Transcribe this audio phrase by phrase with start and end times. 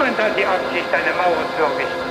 [0.00, 2.08] Niemand hat die Absicht, eine Mauer zu errichten.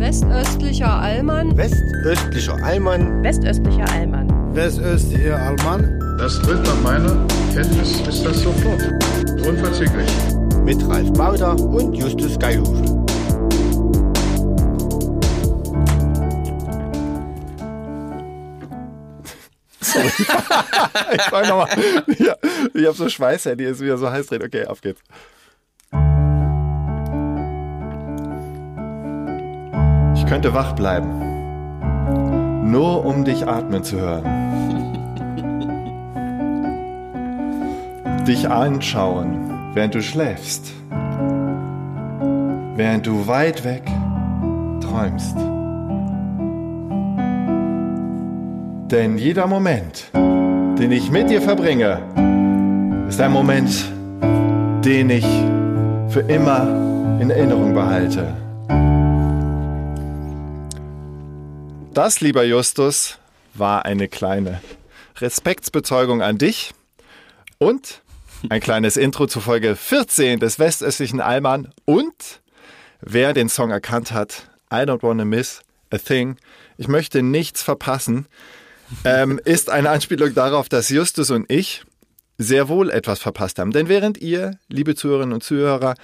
[0.00, 1.56] Westöstlicher Allmann.
[1.56, 3.22] Westöstlicher Allmann.
[3.22, 4.52] Westöstlicher Allmann.
[4.52, 6.16] Westöstlicher Allmann.
[6.18, 7.16] Das tritt nach meiner
[7.54, 8.82] Kenntnis ist das sofort.
[9.46, 10.10] Unverzüglich.
[10.64, 12.82] Mit Ralf Bauder und Justus Geihuse.
[19.80, 20.08] Sorry.
[21.12, 21.68] ich fange nochmal.
[22.18, 22.34] Ja,
[22.74, 24.42] ich habe so Schweißhandy, ist wieder so heiß drin.
[24.42, 25.02] Okay, auf geht's.
[30.32, 31.10] Könnte wach bleiben.
[32.70, 34.24] Nur um dich atmen zu hören.
[38.26, 40.72] dich anschauen, während du schläfst.
[42.76, 43.82] Während du weit weg
[44.80, 45.36] träumst.
[48.90, 51.98] Denn jeder Moment, den ich mit dir verbringe,
[53.06, 53.84] ist ein Moment,
[54.82, 55.26] den ich
[56.08, 58.28] für immer in Erinnerung behalte.
[61.94, 63.18] Das, lieber Justus,
[63.52, 64.62] war eine kleine
[65.20, 66.72] Respektsbezeugung an dich
[67.58, 68.02] und
[68.48, 72.40] ein kleines Intro zu Folge 14 des westöstlichen Allmann und
[73.02, 76.36] wer den Song erkannt hat, I don't wanna miss a thing.
[76.78, 78.26] Ich möchte nichts verpassen
[79.04, 81.82] ähm, ist eine Anspielung darauf, dass Justus und ich
[82.38, 83.70] sehr wohl etwas verpasst haben.
[83.72, 85.94] Denn während ihr, liebe Zuhörerinnen und Zuhörer,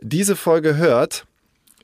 [0.00, 1.26] diese Folge hört,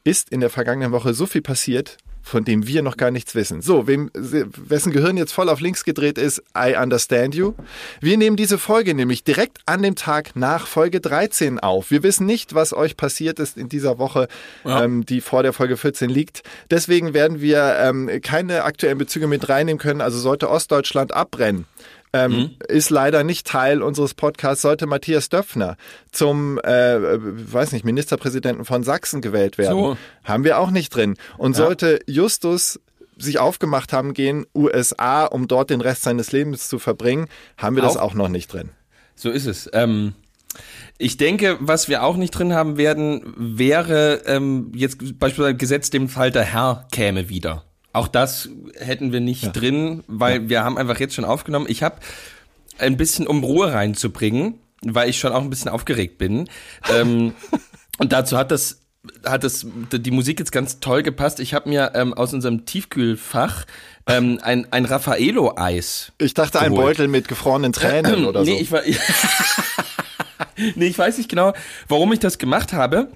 [0.04, 1.98] ist in der vergangenen Woche so viel passiert,
[2.28, 3.62] von dem wir noch gar nichts wissen.
[3.62, 7.54] So, wem, wessen Gehirn jetzt voll auf links gedreht ist, I understand you.
[8.00, 11.90] Wir nehmen diese Folge nämlich direkt an dem Tag nach Folge 13 auf.
[11.90, 14.28] Wir wissen nicht, was euch passiert ist in dieser Woche,
[14.64, 14.84] ja.
[14.84, 16.42] ähm, die vor der Folge 14 liegt.
[16.70, 20.00] Deswegen werden wir ähm, keine aktuellen Bezüge mit reinnehmen können.
[20.00, 21.66] Also sollte Ostdeutschland abbrennen
[22.12, 22.50] ähm, mhm.
[22.68, 24.62] ist leider nicht Teil unseres Podcasts.
[24.62, 25.76] Sollte Matthias Döpfner
[26.10, 29.96] zum, äh, weiß nicht, Ministerpräsidenten von Sachsen gewählt werden, so.
[30.24, 31.16] haben wir auch nicht drin.
[31.36, 31.64] Und ja.
[31.64, 32.80] sollte Justus
[33.16, 37.82] sich aufgemacht haben gehen, USA, um dort den Rest seines Lebens zu verbringen, haben wir
[37.84, 37.88] auch?
[37.88, 38.70] das auch noch nicht drin.
[39.16, 39.68] So ist es.
[39.72, 40.14] Ähm
[40.98, 46.08] ich denke, was wir auch nicht drin haben werden, wäre ähm, jetzt beispielsweise gesetzt dem
[46.08, 47.64] Fall, der Herr käme wieder.
[47.98, 48.48] Auch das
[48.78, 49.50] hätten wir nicht ja.
[49.50, 50.48] drin, weil ja.
[50.48, 51.66] wir haben einfach jetzt schon aufgenommen.
[51.68, 51.96] Ich habe
[52.78, 56.48] ein bisschen, um Ruhe reinzubringen, weil ich schon auch ein bisschen aufgeregt bin.
[56.96, 57.32] ähm,
[57.98, 58.82] und dazu hat das
[59.24, 61.40] hat das die Musik jetzt ganz toll gepasst.
[61.40, 63.64] Ich habe mir ähm, aus unserem Tiefkühlfach
[64.06, 66.12] ähm, ein, ein Raffaello-Eis.
[66.18, 66.70] Ich dachte geholt.
[66.70, 68.60] ein Beutel mit gefrorenen Tränen oder nee, so.
[68.60, 68.82] Ich war,
[70.76, 71.52] nee, ich weiß nicht genau,
[71.88, 73.08] warum ich das gemacht habe.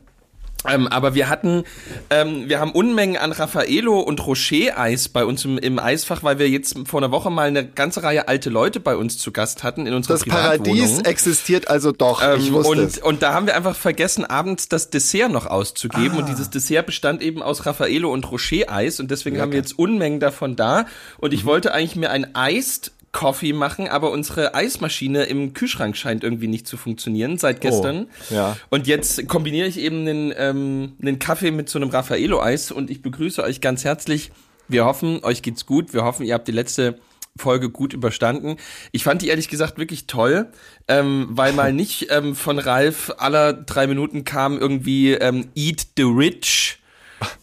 [0.69, 1.65] Ähm, aber wir hatten,
[2.11, 6.49] ähm, wir haben Unmengen an Raffaello und Rocher-Eis bei uns im, im, Eisfach, weil wir
[6.49, 9.87] jetzt vor einer Woche mal eine ganze Reihe alte Leute bei uns zu Gast hatten
[9.87, 12.23] in unserer Das Paradies existiert also doch.
[12.23, 12.99] Ähm, ich wusste und, es.
[12.99, 16.13] und da haben wir einfach vergessen, abends das Dessert noch auszugeben.
[16.17, 16.19] Ah.
[16.19, 19.01] Und dieses Dessert bestand eben aus Raffaello und Rocher-Eis.
[19.01, 19.43] Und deswegen Lecker.
[19.43, 20.87] haben wir jetzt Unmengen davon da.
[21.19, 21.49] Und ich mhm.
[21.49, 26.67] wollte eigentlich mir ein Eis Coffee machen, aber unsere Eismaschine im Kühlschrank scheint irgendwie nicht
[26.67, 28.07] zu funktionieren seit oh, gestern.
[28.31, 28.57] Oh, ja.
[28.71, 33.03] Und jetzt kombiniere ich eben einen, ähm, einen Kaffee mit so einem Raffaello-Eis und ich
[33.03, 34.33] begrüße euch ganz herzlich.
[34.67, 35.93] Wir hoffen, euch geht's gut.
[35.93, 36.99] Wir hoffen, ihr habt die letzte
[37.37, 38.57] Folge gut überstanden.
[38.93, 40.49] Ich fand die ehrlich gesagt wirklich toll,
[40.89, 46.05] ähm, weil mal nicht ähm, von Ralf aller drei Minuten kam irgendwie ähm, Eat the
[46.05, 46.79] Rich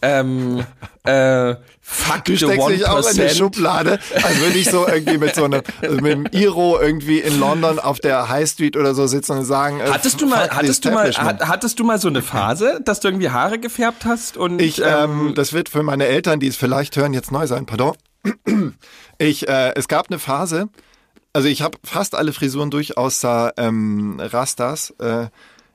[0.02, 0.64] ähm,
[1.04, 5.34] äh, fuck du steckst dich auch in die Schublade, als würde ich so irgendwie mit
[5.34, 9.06] so einem, also mit einem Iro irgendwie in London auf der High Street oder so
[9.06, 12.22] sitzen und sagen, äh, hattest du mal, hattest du mal, hattest du mal so eine
[12.22, 16.06] Phase, dass du irgendwie Haare gefärbt hast und ich, ähm, ähm, das wird für meine
[16.06, 17.66] Eltern, die es vielleicht hören, jetzt neu sein.
[17.66, 17.94] Pardon.
[19.18, 20.68] Ich, äh, es gab eine Phase,
[21.32, 24.94] also ich habe fast alle Frisuren durch außer ähm, Rastas.
[24.98, 25.26] Äh,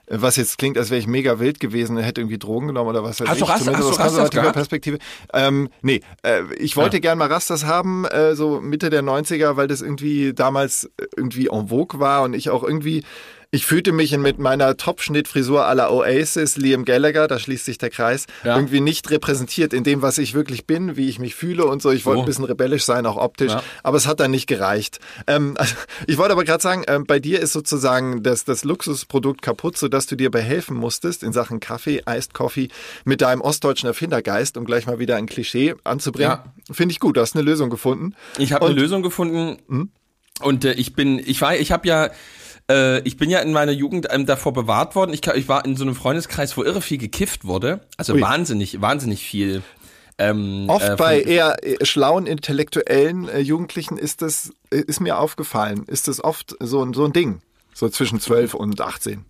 [0.07, 3.19] was jetzt klingt, als wäre ich mega wild gewesen, hätte irgendwie Drogen genommen oder was
[3.19, 3.43] weiß hast ich.
[3.43, 4.99] Du Rast, Zumindest aus konservativer Perspektive.
[5.33, 7.01] Ähm, nee, äh, ich wollte ja.
[7.01, 11.69] gern mal Rastas haben, äh, so Mitte der 90er, weil das irgendwie damals irgendwie en
[11.69, 13.03] vogue war und ich auch irgendwie
[13.55, 18.25] ich fühlte mich mit meiner Top-Schnittfrisur aller Oasis, Liam Gallagher, da schließt sich der Kreis,
[18.43, 18.57] ja.
[18.57, 21.91] irgendwie nicht repräsentiert in dem, was ich wirklich bin, wie ich mich fühle und so.
[21.91, 22.23] Ich wollte oh.
[22.23, 23.63] ein bisschen rebellisch sein, auch optisch, ja.
[23.81, 24.99] aber es hat dann nicht gereicht.
[25.25, 25.73] Ähm, also,
[26.05, 30.05] ich wollte aber gerade sagen, ähm, bei dir ist sozusagen das, das Luxusprodukt kaputt, sodass
[30.05, 32.67] du dir behelfen musstest in Sachen Kaffee, Iced Coffee
[33.05, 36.31] mit deinem ostdeutschen Erfindergeist, um gleich mal wieder ein Klischee anzubringen.
[36.31, 36.53] Ja.
[36.73, 38.15] Finde ich gut, du hast eine Lösung gefunden.
[38.37, 39.59] Ich habe eine Lösung gefunden.
[39.69, 39.91] Hm?
[40.41, 42.09] Und äh, ich bin, ich war, ich habe ja
[42.69, 45.13] äh, ich bin ja in meiner Jugend ähm, davor bewahrt worden.
[45.13, 47.81] Ich, ich war in so einem Freundeskreis, wo irre viel gekifft wurde.
[47.97, 48.21] Also Ui.
[48.21, 49.61] wahnsinnig, wahnsinnig viel.
[50.17, 55.19] Ähm, Oft äh, bei eher äh, schlauen, intellektuellen äh, Jugendlichen ist das, äh, ist mir
[55.19, 57.41] aufgefallen, ist das oft so, so ein Ding.
[57.73, 59.25] So zwischen 12 und 18.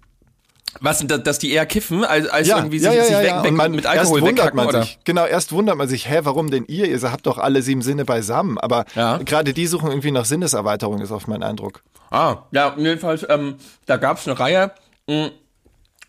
[0.82, 3.44] Was, da- dass die eher kiffen, als, als Ja, irgendwie ja, sich, ja, sich weg,
[3.44, 4.84] weg Und man, mit erst Alkohol wundert wegkacken, man oder?
[4.84, 5.00] sich.
[5.06, 6.88] Genau, erst wundert man sich, hä, warum denn ihr?
[6.88, 8.58] Ihr habt doch alle sieben Sinne beisammen.
[8.58, 11.82] Aber gerade die suchen irgendwie nach Sinneserweiterung, ist oft mein Eindruck.
[12.12, 14.72] Ah, ja, jedenfalls, ähm, da gab's eine Reihe
[15.08, 15.30] mh,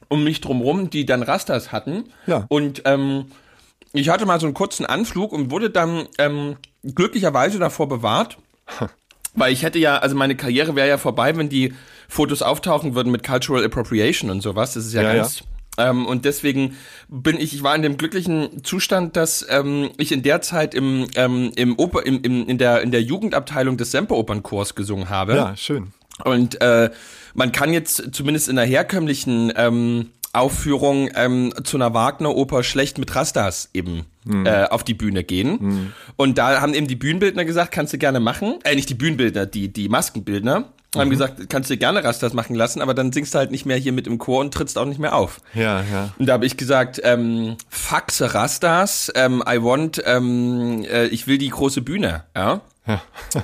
[0.09, 2.05] um mich drumrum, die dann Rastas hatten.
[2.27, 2.45] Ja.
[2.49, 3.27] Und ähm,
[3.93, 8.37] ich hatte mal so einen kurzen Anflug und wurde dann ähm, glücklicherweise davor bewahrt.
[9.37, 11.75] Weil ich hätte ja, also meine Karriere wäre ja vorbei, wenn die
[12.09, 14.75] Fotos auftauchen würden mit Cultural Appropriation und sowas.
[14.75, 15.45] Das ist ja, Ja, ganz.
[15.79, 16.77] Ähm, und deswegen
[17.09, 21.07] bin ich, ich war in dem glücklichen Zustand, dass ähm, ich in der Zeit im,
[21.17, 25.37] ähm, im Oper, im, im, in, der, in der Jugendabteilung des Semperopernchors gesungen habe.
[25.37, 25.93] Ja, schön.
[26.25, 26.91] Und äh,
[27.35, 33.15] man kann jetzt zumindest in der herkömmlichen ähm, Aufführung ähm, zu einer Wagner-Oper schlecht mit
[33.15, 34.07] Rastas eben
[34.45, 35.93] äh, auf die Bühne gehen.
[36.17, 38.59] Und da haben eben die Bühnenbildner gesagt, kannst du gerne machen.
[38.65, 40.65] Äh, nicht die Bühnenbildner, die, die Maskenbildner.
[40.95, 43.77] Haben gesagt, kannst du gerne Rastas machen lassen, aber dann singst du halt nicht mehr
[43.77, 45.41] hier mit im Chor und trittst auch nicht mehr auf.
[45.55, 46.15] Ja, ja.
[46.19, 51.39] Und da habe ich gesagt, ähm, faxe Rastas, ähm, I want, ähm, äh, ich will
[51.39, 52.63] die große Bühne, ja.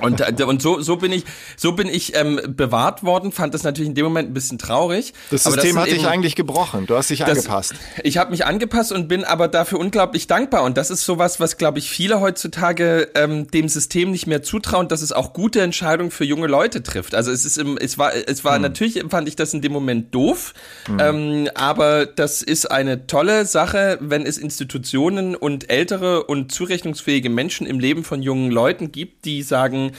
[0.01, 1.23] Und, äh, und so, so bin ich,
[1.57, 5.13] so bin ich ähm, bewahrt worden, fand das natürlich in dem Moment ein bisschen traurig.
[5.31, 6.85] Das System sind hat dich eben- eigentlich gebrochen.
[6.85, 7.73] Du hast dich das- angepasst.
[8.03, 10.63] Ich habe mich angepasst und bin aber dafür unglaublich dankbar.
[10.63, 14.87] Und das ist sowas, was, glaube ich, viele heutzutage ähm, dem System nicht mehr zutrauen,
[14.87, 17.13] dass es auch gute Entscheidungen für junge Leute trifft.
[17.15, 20.13] Also es ist im, es war, es war natürlich fand ich das in dem Moment
[20.15, 20.53] doof,
[20.99, 27.67] ähm, aber das ist eine tolle Sache, wenn es Institutionen und ältere und zurechnungsfähige Menschen
[27.67, 29.93] im Leben von jungen Leuten gibt, die sagen,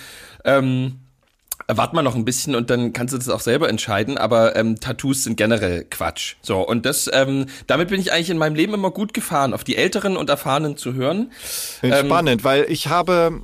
[0.45, 1.01] ähm,
[1.67, 4.81] Warte mal noch ein bisschen und dann kannst du das auch selber entscheiden, aber ähm,
[4.81, 6.35] Tattoos sind generell Quatsch.
[6.43, 9.65] So, und das, ähm, damit bin ich eigentlich in meinem Leben immer gut gefahren, auf
[9.65, 11.33] die Älteren und Erfahrenen zu hören.
[11.83, 13.41] Ähm, Spannend, weil ich habe,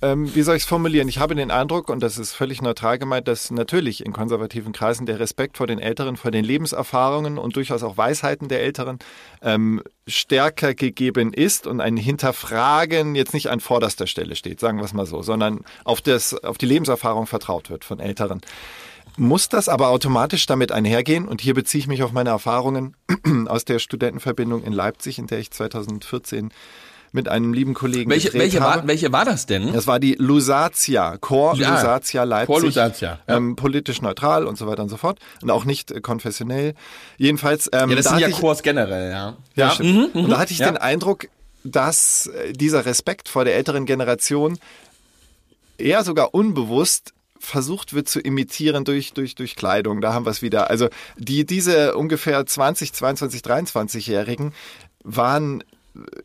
[0.00, 1.08] ähm, wie soll ich es formulieren?
[1.08, 5.06] Ich habe den Eindruck, und das ist völlig neutral gemeint, dass natürlich in konservativen Kreisen
[5.06, 8.98] der Respekt vor den Älteren, vor den Lebenserfahrungen und durchaus auch Weisheiten der Älteren
[9.42, 14.84] ähm, stärker gegeben ist und ein Hinterfragen jetzt nicht an vorderster Stelle steht, sagen wir
[14.84, 18.40] es mal so, sondern auf, das, auf die Lebenserfahrung vertraut wird von Älteren.
[19.16, 21.26] Muss das aber automatisch damit einhergehen?
[21.26, 22.94] Und hier beziehe ich mich auf meine Erfahrungen
[23.48, 26.50] aus der Studentenverbindung in Leipzig, in der ich 2014
[27.12, 28.80] mit einem lieben Kollegen welche, gedreht welche, habe.
[28.80, 29.72] war, welche war das denn?
[29.72, 32.54] Das war die Lusatia, Chor Ja, Lusatia Leipzig.
[32.54, 33.36] Chor Lusatia, ja.
[33.36, 35.18] Ähm, politisch neutral und so weiter und so fort.
[35.42, 36.74] Und auch nicht äh, konfessionell.
[37.16, 37.68] Jedenfalls.
[37.72, 39.36] Ähm, ja, das da sind ja ich- Chors generell, ja.
[39.54, 40.14] ja, stimmt.
[40.14, 40.66] mhm, und da hatte ich ja.
[40.70, 41.28] den Eindruck,
[41.64, 44.58] dass äh, dieser Respekt vor der älteren Generation
[45.78, 50.00] eher sogar unbewusst versucht wird zu imitieren durch, durch, durch Kleidung.
[50.00, 50.70] Da haben wir es wieder.
[50.70, 54.52] Also die, diese ungefähr 20, 22, 23-Jährigen
[55.04, 55.62] waren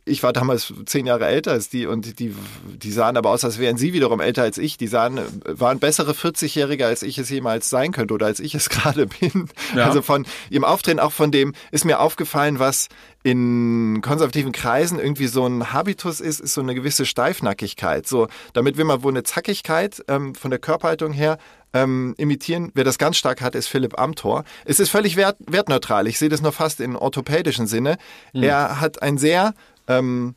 [0.05, 2.35] ich war damals zehn Jahre älter als die und die,
[2.65, 4.77] die sahen aber aus, als wären sie wiederum älter als ich.
[4.77, 8.69] Die sahen, waren bessere 40-Jährige, als ich es jemals sein könnte oder als ich es
[8.69, 9.49] gerade bin.
[9.75, 9.85] Ja.
[9.85, 12.89] Also von ihrem Auftreten, auch von dem, ist mir aufgefallen, was
[13.23, 18.05] in konservativen Kreisen irgendwie so ein Habitus ist, ist so eine gewisse Steifnackigkeit.
[18.05, 21.37] So, damit will man wohl eine Zackigkeit ähm, von der Körperhaltung her
[21.73, 22.71] ähm, imitieren.
[22.75, 24.43] Wer das ganz stark hat, ist Philipp Amthor.
[24.65, 26.05] Es ist völlig wert, wertneutral.
[26.07, 27.97] Ich sehe das nur fast in orthopädischen Sinne.
[28.33, 29.53] Er hat ein sehr
[29.87, 30.35] ähm,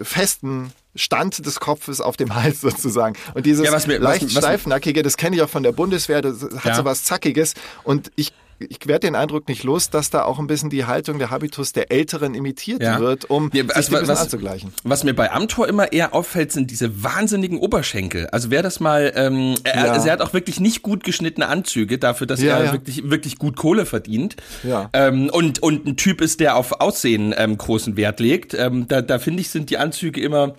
[0.00, 3.16] festen Stand des Kopfes auf dem Hals sozusagen.
[3.34, 5.62] Und dieses Ja, was mir- was- leicht was mir- steifnackige, das kenne ich auch von
[5.62, 6.74] der Bundeswehr, das hat Ja.
[6.76, 7.54] so was Zackiges.
[7.84, 11.18] Und ich, ich werde den Eindruck nicht los, dass da auch ein bisschen die Haltung,
[11.18, 12.98] der Habitus der Älteren imitiert Ja.
[13.00, 14.72] wird, um Ja, sich also die ein bisschen was- anzugleichen.
[14.84, 18.26] Was mir bei Amtor immer eher auffällt, sind diese wahnsinnigen Oberschenkel.
[18.28, 19.92] Also wer das mal, ähm, er, Ja.
[19.92, 23.56] also er hat auch wirklich nicht gut geschnittene Anzüge dafür, dass er wirklich wirklich gut
[23.56, 24.36] Kohle verdient.
[24.64, 24.90] Ja.
[24.92, 28.54] Ähm, und und ein Typ ist, der auf Aussehen ähm, großen Wert legt.
[28.54, 30.54] Ähm, da da finde ich sind die Anzüge immer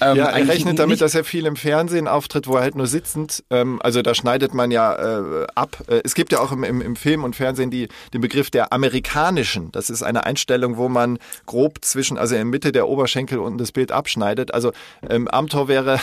[0.00, 2.86] ähm, Ja, er rechnet damit, dass er viel im Fernsehen auftritt, wo er halt nur
[2.86, 4.94] sitzend, ähm, also da schneidet man ja
[5.42, 5.76] äh, ab.
[5.88, 8.72] Äh, es gibt ja auch im, im, im Film und Fernsehen die, den Begriff der
[8.72, 9.70] amerikanischen.
[9.72, 13.58] Das ist eine Einstellung, wo man grob zwischen, also in der Mitte der Oberschenkel unten
[13.58, 14.52] das Bild abschneidet.
[14.54, 14.72] Also
[15.08, 16.00] ähm, Amthor wäre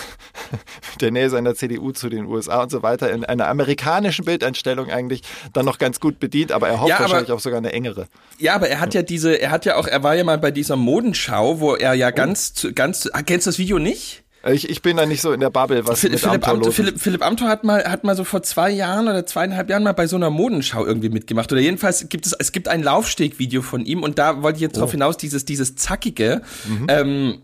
[0.51, 4.89] mit der Nähe seiner CDU zu den USA und so weiter in einer amerikanischen Bildeinstellung
[4.89, 5.21] eigentlich
[5.53, 8.07] dann noch ganz gut bedient, aber er hofft Ja, aber- wahrscheinlich auf sogar eine engere.
[8.39, 10.51] Ja, aber er hat ja diese, er hat ja auch, er war ja mal bei
[10.51, 14.23] dieser Modenschau, wo er ja ganz, zu- ganz, ah, kennst du das Video nicht?
[14.51, 16.71] Ich, ich bin da nicht so in der Bubble, was Philipp, mit Philipp, Amthor Amthor.
[16.71, 19.91] Philipp, Philipp Amthor hat mal, hat mal so vor zwei Jahren oder zweieinhalb Jahren mal
[19.93, 21.51] bei so einer Modenschau irgendwie mitgemacht.
[21.51, 24.77] Oder jedenfalls gibt es, es gibt ein Laufstegvideo von ihm und da wollte ich jetzt
[24.77, 24.79] Oh.
[24.79, 26.87] drauf hinaus, dieses, dieses zackige, Mhm.
[26.89, 27.41] ähm,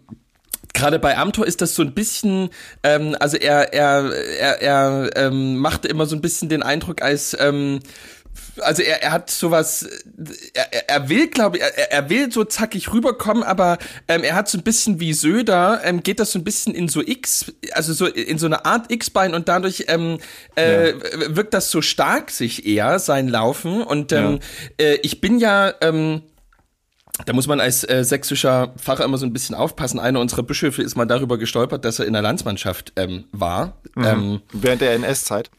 [0.74, 2.50] Gerade bei Amthor ist das so ein bisschen,
[2.84, 7.36] ähm, also er, er, er, er ähm, machte immer so ein bisschen den Eindruck, als
[7.39, 7.79] ähm,
[8.62, 9.88] also er, er hat sowas,
[10.54, 14.50] er, er will, glaube ich, er, er will so zackig rüberkommen, aber ähm, er hat
[14.50, 17.94] so ein bisschen wie Söder, ähm, geht das so ein bisschen in so X, also
[17.94, 20.20] so in so eine Art X-Bein und dadurch ähm,
[20.56, 20.96] äh, ja.
[21.36, 23.82] wirkt das so stark sich eher, sein Laufen.
[23.84, 24.40] Und ähm,
[24.80, 24.86] ja.
[24.86, 26.22] äh, ich bin ja, ähm,
[27.26, 30.00] da muss man als äh, sächsischer Pfarrer immer so ein bisschen aufpassen.
[30.00, 33.78] Einer unserer Bischöfe ist mal darüber gestolpert, dass er in der Landsmannschaft ähm, war.
[33.96, 34.04] Mhm.
[34.06, 35.50] Ähm, Während der NS-Zeit.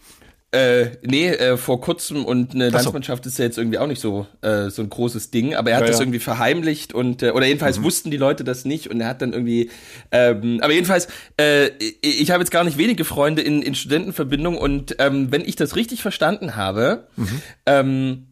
[0.50, 2.76] Äh, nee, äh, vor kurzem und eine so.
[2.76, 5.76] Landsmannschaft ist ja jetzt irgendwie auch nicht so äh, so ein großes Ding, aber er
[5.76, 6.05] hat ja, das ja.
[6.05, 7.85] irgendwie verheimlicht und äh, oder jedenfalls mhm.
[7.85, 9.71] wussten die Leute das nicht und er hat dann irgendwie
[10.11, 11.69] ähm, aber jedenfalls äh,
[12.00, 15.76] ich habe jetzt gar nicht wenige Freunde in in Studentenverbindung und ähm, wenn ich das
[15.76, 17.43] richtig verstanden habe, mhm.
[17.67, 18.26] ähm,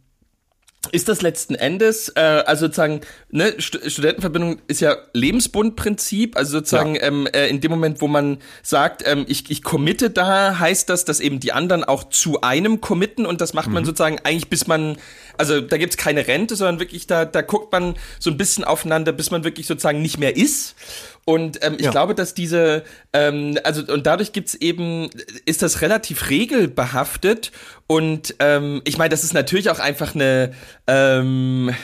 [0.93, 3.01] ist das letzten Endes, äh, also sozusagen,
[3.31, 7.03] ne, St Studentenverbindung ist ja Lebensbundprinzip, also sozusagen ja.
[7.03, 11.05] ähm, äh, in dem Moment, wo man sagt, ähm, ich, ich committe da, heißt das,
[11.05, 13.75] dass eben die anderen auch zu einem committen und das macht mhm.
[13.75, 14.97] man sozusagen eigentlich, bis man,
[15.37, 19.13] also da gibt's keine Rente, sondern wirklich, da, da guckt man so ein bisschen aufeinander,
[19.13, 20.75] bis man wirklich sozusagen nicht mehr ist.
[21.29, 21.91] Und ähm, ich ja.
[21.91, 25.11] glaube, dass diese, ähm, also und dadurch gibt's eben,
[25.45, 27.51] ist das relativ regelbehaftet.
[27.89, 30.53] Und ähm, ich meine, das ist natürlich auch einfach eine
[30.87, 31.75] ähm,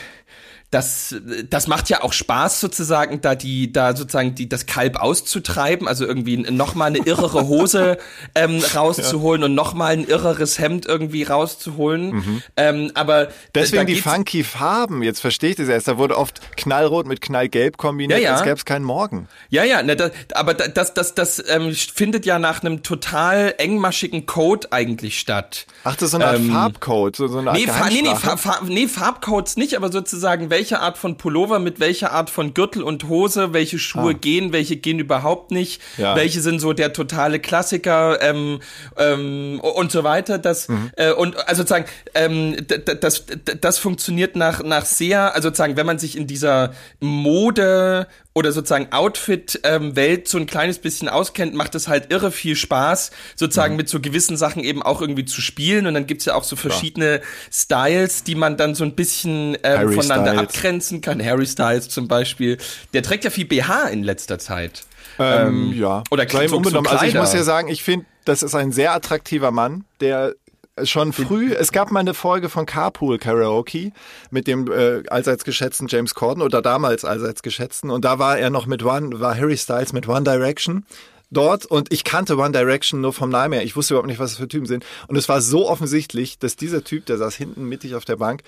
[0.72, 1.14] das,
[1.50, 6.06] das macht ja auch Spaß sozusagen, da die, da sozusagen die, das Kalb auszutreiben, also
[6.06, 7.98] irgendwie nochmal eine irrere Hose
[8.34, 9.46] ähm, rauszuholen ja.
[9.46, 12.14] und nochmal ein irreres Hemd irgendwie rauszuholen.
[12.14, 12.42] Mhm.
[12.56, 15.02] Ähm, aber deswegen die funky Farben.
[15.02, 15.88] Jetzt verstehe ich das erst.
[15.88, 18.32] Da wurde oft knallrot mit knallgelb kombiniert, ja, ja.
[18.32, 19.28] als gäbe es keinen Morgen.
[19.50, 19.82] Ja, ja.
[19.82, 25.18] Ne, das, aber das, das, das ähm, findet ja nach einem total engmaschigen Code eigentlich
[25.18, 25.66] statt.
[25.84, 28.00] Ach, das ist so eine Art ähm, Farbcode, so, so eine Art nee, Fa nee,
[28.00, 32.12] nee, Fa Fa nee, Farbcodes nicht, aber sozusagen welche welche Art von Pullover mit welcher
[32.12, 34.18] Art von Gürtel und Hose, welche Schuhe ah.
[34.20, 36.14] gehen, welche gehen überhaupt nicht, ja.
[36.14, 38.60] welche sind so der totale Klassiker ähm,
[38.96, 40.38] ähm, und so weiter.
[40.38, 40.92] Das mhm.
[40.96, 42.56] äh, und also sozusagen ähm,
[43.00, 43.24] das,
[43.60, 48.92] das funktioniert nach nach sehr, also sozusagen, wenn man sich in dieser Mode oder sozusagen
[48.92, 53.78] Outfit-Welt ähm, so ein kleines bisschen auskennt, macht es halt irre viel Spaß, sozusagen mhm.
[53.78, 55.86] mit so gewissen Sachen eben auch irgendwie zu spielen.
[55.86, 57.22] Und dann gibt's ja auch so verschiedene ja.
[57.52, 60.48] Styles, die man dann so ein bisschen ähm, voneinander Styles.
[60.48, 61.22] abgrenzen kann.
[61.22, 62.58] Harry Styles zum Beispiel.
[62.94, 64.84] Der trägt ja viel BH in letzter Zeit.
[65.18, 66.02] Ähm, ähm, ja.
[66.10, 68.94] Oder klein so, so Also ich muss ja sagen, ich finde, das ist ein sehr
[68.94, 70.34] attraktiver Mann, der
[70.82, 73.92] schon früh, es gab mal eine Folge von Carpool Karaoke
[74.30, 78.50] mit dem äh, allseits geschätzten James Corden oder damals allseits geschätzten und da war er
[78.50, 80.86] noch mit One, war Harry Styles mit One Direction
[81.30, 83.64] dort und ich kannte One Direction nur vom Namen her.
[83.64, 84.84] Ich wusste überhaupt nicht, was das für Typen sind.
[85.08, 88.42] Und es war so offensichtlich, dass dieser Typ, der saß hinten mittig auf der Bank,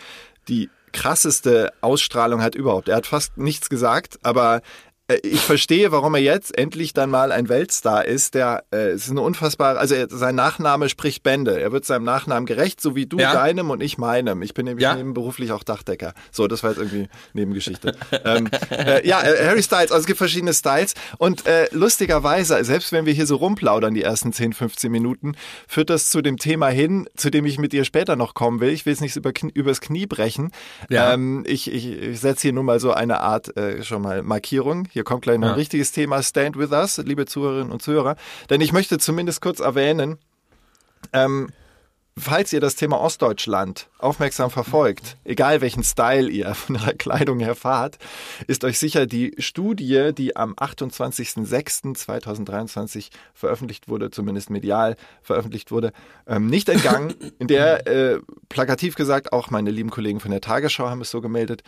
[0.48, 2.88] die krasseste Ausstrahlung hat überhaupt.
[2.88, 4.60] Er hat fast nichts gesagt, aber
[5.22, 8.34] ich verstehe, warum er jetzt endlich dann mal ein Weltstar ist.
[8.34, 11.60] Der äh, ist eine unfassbare, also er, sein Nachname spricht Bände.
[11.60, 13.34] Er wird seinem Nachnamen gerecht, so wie du ja.
[13.34, 14.40] deinem und ich meinem.
[14.40, 14.94] Ich bin nämlich ja.
[14.94, 16.14] nebenberuflich auch Dachdecker.
[16.30, 17.94] So, das war jetzt irgendwie Nebengeschichte.
[18.24, 22.90] ähm, äh, ja, äh, Harry Styles, also es gibt verschiedene Styles und äh, lustigerweise, selbst
[22.92, 25.36] wenn wir hier so rumplaudern die ersten 10, 15 Minuten,
[25.68, 28.70] führt das zu dem Thema hin, zu dem ich mit dir später noch kommen will.
[28.70, 30.50] Ich will es nicht über, übers Knie brechen.
[30.88, 31.12] Ja.
[31.12, 34.88] Ähm, ich ich, ich setze hier nur mal so eine Art äh, schon mal Markierung
[34.94, 36.22] hier kommt gleich noch ein richtiges Thema.
[36.22, 38.14] Stand with us, liebe Zuhörerinnen und Zuhörer.
[38.48, 40.18] Denn ich möchte zumindest kurz erwähnen,
[41.12, 41.48] ähm,
[42.16, 47.98] falls ihr das Thema Ostdeutschland aufmerksam verfolgt, egal welchen Style ihr von ihrer Kleidung erfahrt,
[48.46, 55.92] ist euch sicher die Studie, die am 28.06.2023 veröffentlicht wurde, zumindest medial veröffentlicht wurde,
[56.28, 60.88] ähm, nicht entgangen, in der äh, plakativ gesagt auch meine lieben Kollegen von der Tagesschau
[60.88, 61.64] haben es so gemeldet,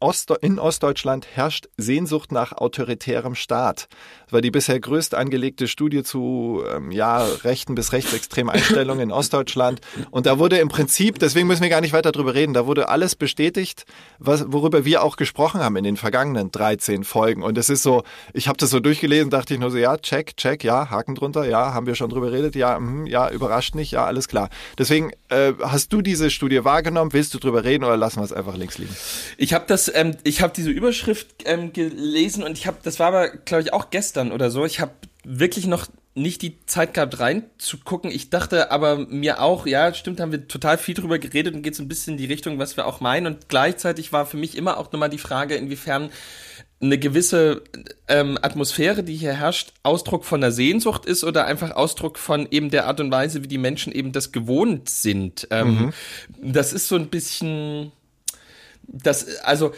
[0.00, 3.88] Ost in Ostdeutschland herrscht Sehnsucht nach autoritärem Staat.
[4.24, 9.12] Das war die bisher größte angelegte Studie zu ähm, ja, rechten bis rechtsextremen Einstellungen in
[9.12, 9.80] Ostdeutschland.
[10.10, 12.90] Und da wurde im Prinzip, deswegen müssen wir gar nicht weiter drüber reden, da wurde
[12.90, 13.86] alles bestätigt,
[14.18, 17.42] was, worüber wir auch gesprochen haben in den vergangenen 13 Folgen.
[17.42, 18.02] Und es ist so,
[18.34, 21.46] ich habe das so durchgelesen, dachte ich nur so, ja, check, check, ja, Haken drunter,
[21.46, 24.50] ja, haben wir schon drüber geredet, ja, mh, ja, überrascht nicht, ja, alles klar.
[24.76, 27.14] Deswegen, äh, hast du diese Studie wahrgenommen?
[27.14, 28.94] Willst du drüber reden oder lassen wir es einfach links liegen?
[29.38, 32.98] Ich habe habe das, ähm, ich habe diese Überschrift ähm, gelesen und ich habe, das
[32.98, 34.64] war aber, glaube ich, auch gestern oder so.
[34.64, 34.92] Ich habe
[35.24, 38.10] wirklich noch nicht die Zeit gehabt reinzugucken.
[38.10, 41.74] Ich dachte aber mir auch, ja, stimmt, haben wir total viel drüber geredet und geht
[41.74, 43.26] so ein bisschen in die Richtung, was wir auch meinen.
[43.26, 46.10] Und gleichzeitig war für mich immer auch nochmal die Frage, inwiefern
[46.82, 47.62] eine gewisse
[48.08, 52.70] ähm, Atmosphäre, die hier herrscht, Ausdruck von der Sehnsucht ist oder einfach Ausdruck von eben
[52.70, 55.46] der Art und Weise, wie die Menschen eben das gewohnt sind.
[55.50, 55.92] Ähm, mhm.
[56.52, 57.92] Das ist so ein bisschen
[58.92, 59.72] das, also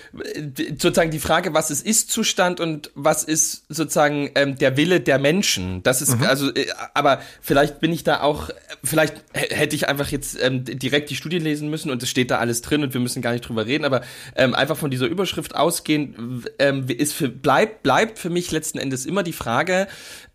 [0.79, 5.83] sozusagen die Frage, was ist Ist-Zustand und was ist sozusagen ähm, der Wille der Menschen.
[5.85, 6.25] Das ist Mhm.
[6.25, 8.51] also, äh, aber vielleicht bin ich da auch,
[8.83, 12.39] vielleicht hätte ich einfach jetzt ähm, direkt die Studie lesen müssen und es steht da
[12.39, 14.03] alles drin und wir müssen gar nicht drüber reden, aber
[14.37, 18.79] ähm, einfach von dieser Überschrift ausgehen, w- ähm, ist für, bleibt, bleibt für mich letzten
[18.79, 19.87] Endes immer die Frage,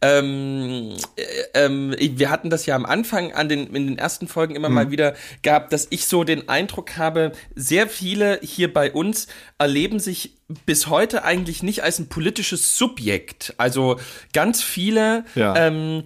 [0.01, 4.55] ähm, äh, ähm, wir hatten das ja am Anfang an den, in den ersten Folgen
[4.55, 9.27] immer mal wieder gehabt, dass ich so den Eindruck habe, sehr viele hier bei uns
[9.57, 13.53] erleben sich bis heute eigentlich nicht als ein politisches Subjekt.
[13.57, 13.99] Also
[14.33, 15.55] ganz viele Ja.
[15.55, 16.03] ähm,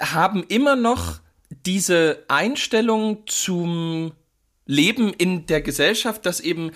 [0.00, 1.20] haben immer noch
[1.66, 4.12] diese Einstellung zum
[4.66, 6.70] Leben in der Gesellschaft, dass eben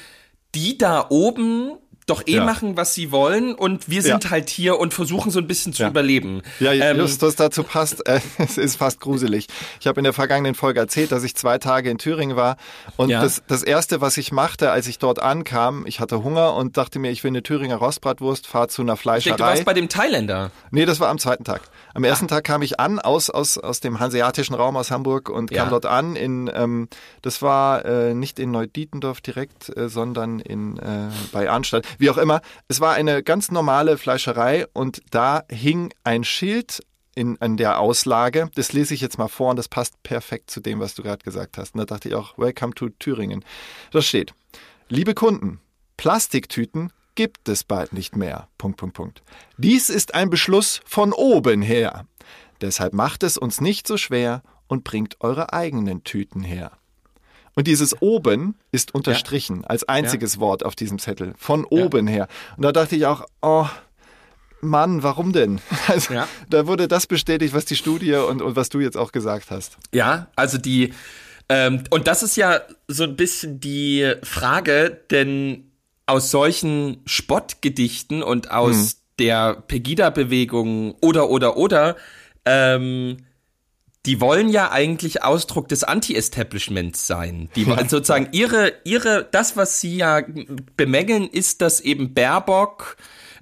[0.54, 1.72] die da oben
[2.08, 2.44] doch eh Ja.
[2.44, 4.30] machen, was sie wollen und wir sind Ja.
[4.30, 5.88] halt hier und versuchen so ein bisschen zu Ja.
[5.88, 6.42] überleben.
[6.60, 9.46] Ja, Ähm, Justus, dazu passt, äh, es ist fast gruselig.
[9.80, 12.56] Ich habe in der vergangenen Folge erzählt, dass ich zwei Tage in Thüringen war
[12.96, 16.76] und das, das Erste, was ich machte, als ich dort ankam, ich hatte Hunger und
[16.76, 19.38] dachte mir, ich will eine Thüringer Rostbratwurst, fahr zu einer ich denke, du Fleischerei.
[19.50, 20.50] warst bei dem Thailänder.
[20.70, 21.62] Nee, das war am zweiten Tag.
[21.94, 25.50] Am ersten Tag kam ich an aus, aus, aus dem hanseatischen Raum aus Hamburg und
[25.50, 26.88] kam dort an in, ähm,
[27.22, 31.84] das war äh, nicht in Neudietendorf direkt, äh, sondern in, äh, bei Arnstadt.
[31.98, 32.40] Wie auch immer.
[32.68, 36.80] Es war eine ganz normale Fleischerei und da hing ein Schild
[37.14, 38.50] in, an der Auslage.
[38.54, 41.24] Das lese ich jetzt mal vor und das passt perfekt zu dem, was du gerade
[41.24, 41.74] gesagt hast.
[41.74, 43.44] Und da dachte ich auch, Welcome to Thüringen.
[43.90, 44.32] Da steht,
[44.88, 45.60] liebe Kunden,
[45.96, 48.48] Plastiktüten gibt es bald nicht mehr.
[48.56, 49.22] Punkt, Punkt, Punkt.
[49.56, 52.06] Dies ist ein Beschluss von oben her.
[52.60, 56.72] Deshalb macht es uns nicht so schwer und bringt eure eigenen Tüten her.
[57.58, 61.34] Und dieses oben ist unterstrichen als einziges Wort auf diesem Zettel.
[61.36, 62.28] Von oben her.
[62.56, 63.66] Und da dachte ich auch, oh,
[64.60, 65.60] Mann, warum denn?
[65.88, 66.28] Also, Ja.
[66.48, 69.76] Da wurde das bestätigt, was die Studie und, und was du jetzt auch gesagt hast.
[69.92, 70.94] Ja, also die,
[71.48, 75.72] ähm, und das ist ja so ein bisschen die Frage, denn
[76.06, 81.96] aus solchen Spottgedichten und aus der Pegida-Bewegung oder, oder, oder,
[82.44, 83.16] ähm,
[84.08, 87.50] die wollen ja eigentlich Ausdruck des Anti-Establishments sein.
[87.56, 90.22] Die wollen sozusagen ihre, ihre, das, was sie ja
[90.78, 92.96] bemängeln, ist, dass eben Baerbock,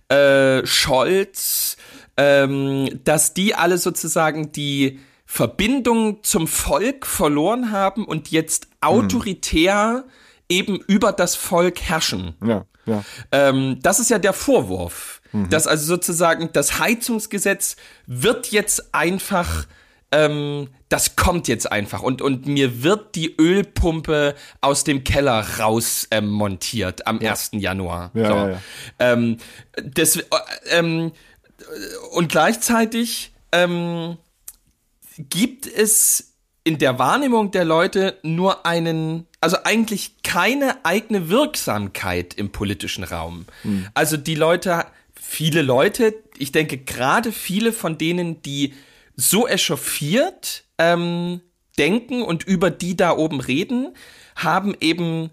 [0.09, 1.77] äh, Scholz,
[2.17, 10.05] ähm, dass die alle sozusagen die Verbindung zum Volk verloren haben und jetzt autoritär
[10.49, 12.35] eben über das Volk herrschen.
[12.45, 13.05] Ja, ja.
[13.31, 17.77] Ähm, das ist ja der Vorwurf, dass also sozusagen das Heizungsgesetz
[18.07, 19.67] wird jetzt einfach,
[20.13, 26.07] ähm, das kommt jetzt einfach und, und mir wird die Ölpumpe aus dem Keller raus
[26.11, 27.51] ähm, montiert am 1.
[27.55, 28.11] Januar.
[28.15, 28.35] Ja, so.
[28.35, 28.61] ja, ja.
[28.99, 29.37] Ähm,
[29.83, 30.23] das, äh,
[30.71, 31.13] ähm,
[32.13, 34.17] und gleichzeitig ähm,
[35.19, 42.51] gibt es in der Wahrnehmung der Leute nur einen, also eigentlich keine eigene Wirksamkeit im
[42.51, 43.47] politischen Raum.
[43.95, 48.75] Also die Leute, viele Leute, ich denke gerade viele von denen, die
[49.17, 51.41] so echauffiert ähm,
[51.79, 53.95] denken und über die da oben reden,
[54.37, 55.31] haben eben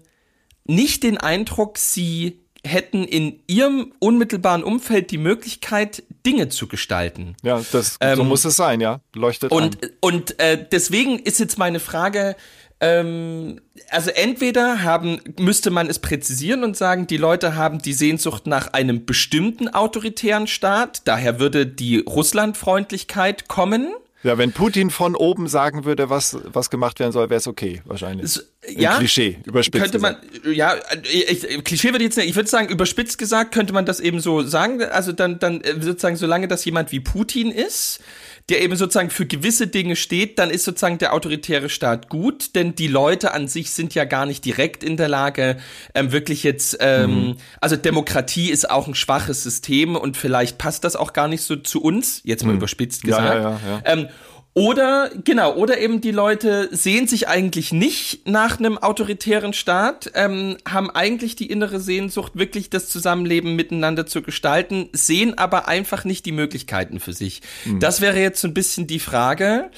[0.64, 7.36] nicht den Eindruck, sie hätten in ihrem unmittelbaren Umfeld die Möglichkeit, Dinge zu gestalten.
[7.42, 9.00] Ja, das, so Ähm, muss es sein, ja.
[9.14, 9.90] Leuchtet Und, ein.
[10.00, 12.36] und äh, deswegen ist jetzt meine Frage,
[12.84, 18.46] ähm, also entweder haben, müsste man es präzisieren und sagen, die Leute haben die Sehnsucht
[18.46, 23.94] nach einem bestimmten autoritären Staat, daher würde die Russlandfreundlichkeit kommen.
[24.22, 27.82] Ja, wenn Putin von oben sagen würde, was, was gemacht werden soll, wäre es okay,
[27.84, 28.30] wahrscheinlich.
[28.32, 30.16] So, ja, Klischee, überspitzt Könnte man,
[30.50, 30.74] ja,
[31.10, 34.00] ich, ich, Klischee würde ich jetzt nicht, ich würde sagen, überspitzt gesagt, könnte man das
[34.00, 38.00] eben so sagen, also dann, dann äh, sozusagen, solange das jemand wie Putin ist,
[38.50, 42.74] der eben sozusagen für gewisse Dinge steht, dann ist sozusagen der autoritäre Staat gut, denn
[42.74, 45.56] die Leute an sich sind ja gar nicht direkt in der Lage,
[45.94, 50.94] ähm, wirklich jetzt, ähm, also Demokratie ist auch ein schwaches System und vielleicht passt das
[50.94, 53.34] auch gar nicht so zu uns, jetzt mal überspitzt Ja, gesagt.
[53.34, 53.82] ja, ja, ja.
[53.86, 54.08] Ähm,
[54.54, 60.58] oder, genau, oder eben die Leute sehen sich eigentlich nicht nach einem autoritären Staat, ähm,
[60.68, 66.24] haben eigentlich die innere Sehnsucht, wirklich das Zusammenleben miteinander zu gestalten, sehen aber einfach nicht
[66.24, 67.42] die Möglichkeiten für sich.
[67.80, 69.70] Das wäre jetzt so ein bisschen die Frage.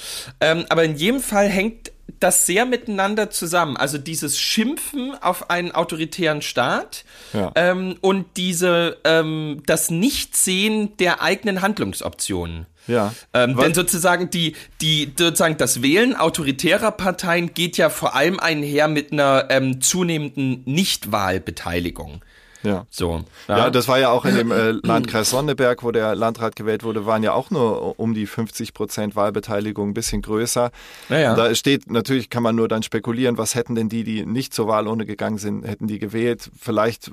[0.43, 3.77] Ähm, aber in jedem Fall hängt das sehr miteinander zusammen.
[3.77, 7.51] Also dieses Schimpfen auf einen autoritären Staat Ja.
[7.55, 12.67] ähm, und diese ähm, das Nichtsehen der eigenen Handlungsoptionen.
[12.87, 13.14] Ja.
[13.35, 18.88] Ähm, denn sozusagen die, die, sozusagen das Wählen autoritärer Parteien geht ja vor allem einher
[18.88, 22.22] mit einer ähm, zunehmenden Nichtwahlbeteiligung.
[22.66, 22.87] Ja.
[22.90, 23.25] So.
[23.49, 27.07] Ja, das war ja auch in dem äh, Landkreis Sonneberg, wo der Landrat gewählt wurde,
[27.07, 30.70] waren ja auch nur um die 50 Prozent Wahlbeteiligung, ein bisschen größer.
[31.09, 31.35] Ja, ja.
[31.35, 34.66] Da steht, natürlich kann man nur dann spekulieren, was hätten denn die, die nicht zur
[34.66, 36.51] Wahlurne gegangen sind, hätten die gewählt.
[36.59, 37.12] Vielleicht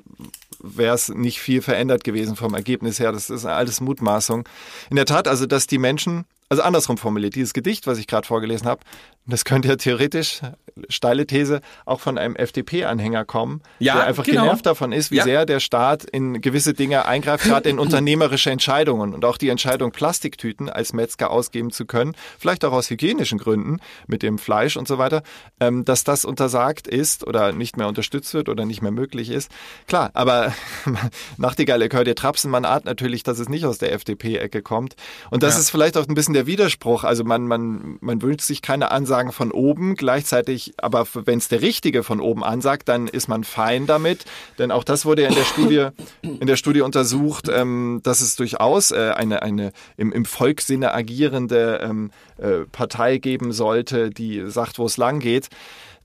[0.64, 3.12] wäre es nicht viel verändert gewesen vom Ergebnis her.
[3.12, 4.48] Das ist alles Mutmaßung.
[4.90, 8.26] In der Tat, also, dass die Menschen also andersrum formuliert, dieses Gedicht, was ich gerade
[8.26, 8.80] vorgelesen habe,
[9.26, 10.40] das könnte ja theoretisch,
[10.88, 14.42] steile These, auch von einem FDP-Anhänger kommen, Ja, der einfach genau.
[14.42, 15.24] genervt davon ist, wie Ja.
[15.24, 19.92] sehr der Staat in gewisse Dinge eingreift, gerade in unternehmerische Entscheidungen und auch die Entscheidung,
[19.92, 24.88] Plastiktüten als Metzger ausgeben zu können, vielleicht auch aus hygienischen Gründen mit dem Fleisch und
[24.88, 25.22] so weiter,
[25.60, 29.50] ähm, dass das untersagt ist oder nicht mehr unterstützt wird oder nicht mehr möglich ist.
[29.86, 30.52] Klar, aber
[31.36, 34.94] Nachtigall, ihr hört ihr Trapsen, man ahnt natürlich, dass es nicht aus der FDP-Ecke kommt.
[35.30, 35.60] Und das Ja.
[35.60, 37.04] ist vielleicht auch ein bisschen der Widerspruch.
[37.04, 41.62] Also man, man, man wünscht sich keine Ansagen von oben, gleichzeitig, aber wenn es der
[41.62, 44.24] Richtige von oben ansagt, dann ist man fein damit.
[44.58, 45.88] Denn auch das wurde ja in der Studie,
[46.22, 51.80] in der Studie untersucht, ähm, dass es durchaus äh, eine, eine im, im Volkssinne agierende
[51.82, 55.48] ähm, äh, Partei geben sollte, die sagt, wo es lang geht.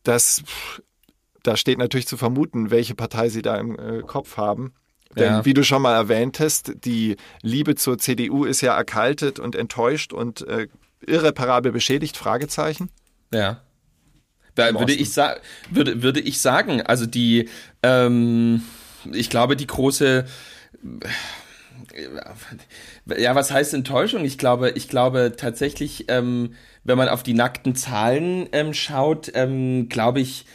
[0.03, 0.43] Das
[1.43, 4.73] da steht natürlich zu vermuten, welche Partei sie da im äh, Kopf haben.
[5.15, 5.45] Denn Ja.
[5.45, 10.47] wie du schon mal erwähntest, die Liebe zur CDU ist ja erkaltet und enttäuscht und
[10.47, 10.67] äh,
[11.05, 12.89] irreparabel beschädigt, Fragezeichen.
[13.33, 13.61] Ja.
[14.59, 15.15] Da würde ich,
[15.69, 17.49] würde, würde ich sagen, also die,
[17.83, 18.63] ähm,
[19.11, 20.25] ich glaube, die große,
[23.17, 24.25] ja, was heißt Enttäuschung?
[24.25, 29.89] Ich glaube, ich glaube tatsächlich, ähm, wenn man auf die nackten Zahlen ähm, schaut, ähm,
[29.89, 30.45] glaube ich,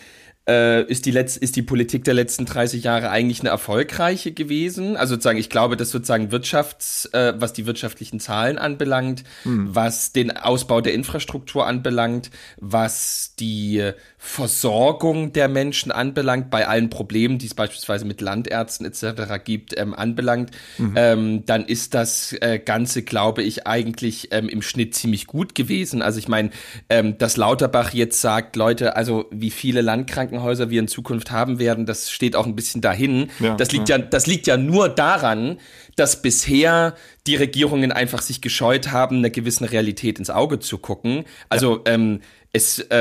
[0.48, 4.96] äh, ist die Letz ist die Politik der letzten 30 Jahre eigentlich eine erfolgreiche gewesen.
[4.96, 10.36] Also sozusagen, ich glaube, dass sozusagen Wirtschafts, äh, was die wirtschaftlichen Zahlen anbelangt, was den
[10.36, 13.92] Ausbau der Infrastruktur anbelangt, was die
[14.26, 19.44] Versorgung der Menschen anbelangt, bei allen Problemen, die es beispielsweise mit Landärzten etc.
[19.44, 20.50] gibt, ähm, anbelangt,
[20.96, 26.00] ähm, dann ist das äh, Ganze, glaube ich, eigentlich ähm, im Schnitt ziemlich gut gewesen.
[26.00, 26.50] Also ich meine,
[26.88, 31.84] ähm, dass Lauterbach jetzt sagt, Leute, also wie viele Landkrankenhäuser wir in Zukunft haben werden,
[31.84, 33.30] das steht auch ein bisschen dahin.
[33.40, 33.98] Ja, das liegt ja.
[33.98, 35.58] das liegt ja nur daran,
[35.96, 36.94] dass bisher
[37.26, 41.24] die Regierungen einfach sich gescheut haben, einer gewissen Realität ins Auge zu gucken.
[41.50, 42.20] Also ähm,
[42.54, 42.96] es, äh,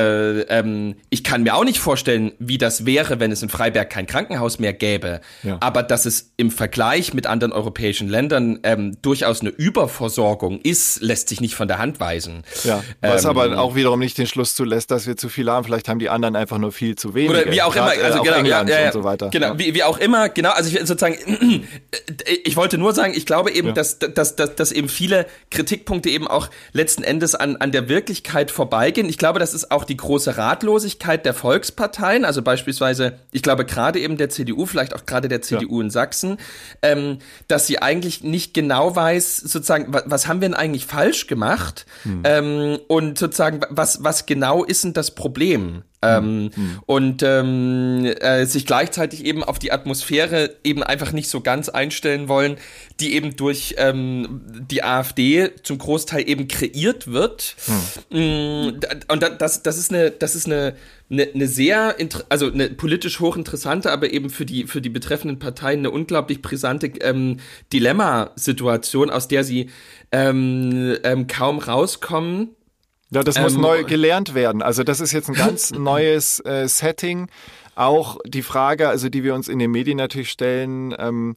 [0.50, 4.08] ähm, ich kann mir auch nicht vorstellen, wie das wäre, wenn es in Freiberg kein
[4.08, 5.22] Krankenhaus mehr gäbe.
[5.44, 5.58] Ja.
[5.60, 11.30] Aber dass es im Vergleich mit anderen europäischen Ländern ähm, durchaus eine Überversorgung ist, lässt
[11.30, 12.44] sich nicht von der Hand weisen.
[12.64, 15.64] Ja, was Ähm, aber auch wiederum nicht den Schluss zulässt, dass wir zu viel haben.
[15.66, 17.30] Vielleicht haben die anderen einfach nur viel zu wenig.
[17.30, 19.30] Oder wie auch immer, also genau, England ja, ja, ja, und so weiter.
[19.30, 19.60] Genau, Ja.
[19.60, 21.16] wie, wie auch immer, genau, also ich sozusagen,
[22.44, 23.74] ich wollte nur sagen, ich glaube eben, Ja.
[23.76, 28.50] dass, dass, dass, dass eben viele Kritikpunkte eben auch letzten Endes an, an der Wirklichkeit
[28.50, 29.08] vorbeigehen.
[29.08, 34.00] Ich glaube, das ist auch die große Ratlosigkeit der Volksparteien, also beispielsweise, ich glaube gerade
[34.00, 36.38] eben der CDU, vielleicht auch gerade der CDU in Sachsen,
[36.82, 41.28] ähm, dass sie eigentlich nicht genau weiß, sozusagen, was, was haben wir denn eigentlich falsch
[41.28, 41.86] gemacht?
[42.24, 45.84] Ähm, und sozusagen, was, was genau ist denn das Problem?
[46.04, 46.50] Ähm,
[46.86, 52.28] Und ähm, äh, sich gleichzeitig eben auf die Atmosphäre eben einfach nicht so ganz einstellen
[52.28, 52.58] wollen,
[53.00, 57.56] die eben durch ähm, die AfD zum Großteil eben kreiert wird.
[58.10, 58.18] Da-
[59.14, 60.76] Und da- das, das ist eine, das ist eine,
[61.10, 61.96] eine, eine sehr,
[62.30, 66.88] also eine politisch hochinteressante, aber eben für die für die betreffenden Parteien eine unglaublich brisante
[67.02, 67.38] ähm,
[67.72, 69.70] Dilemmasituation, aus der sie
[70.12, 72.50] ähm, ähm, kaum rauskommen.
[73.14, 74.62] Ja, das muss Ähm, neu gelernt werden.
[74.62, 77.30] Also das ist jetzt ein ganz neues äh, Setting.
[77.76, 81.36] Auch die Frage, also die wir uns in den Medien natürlich stellen, ähm,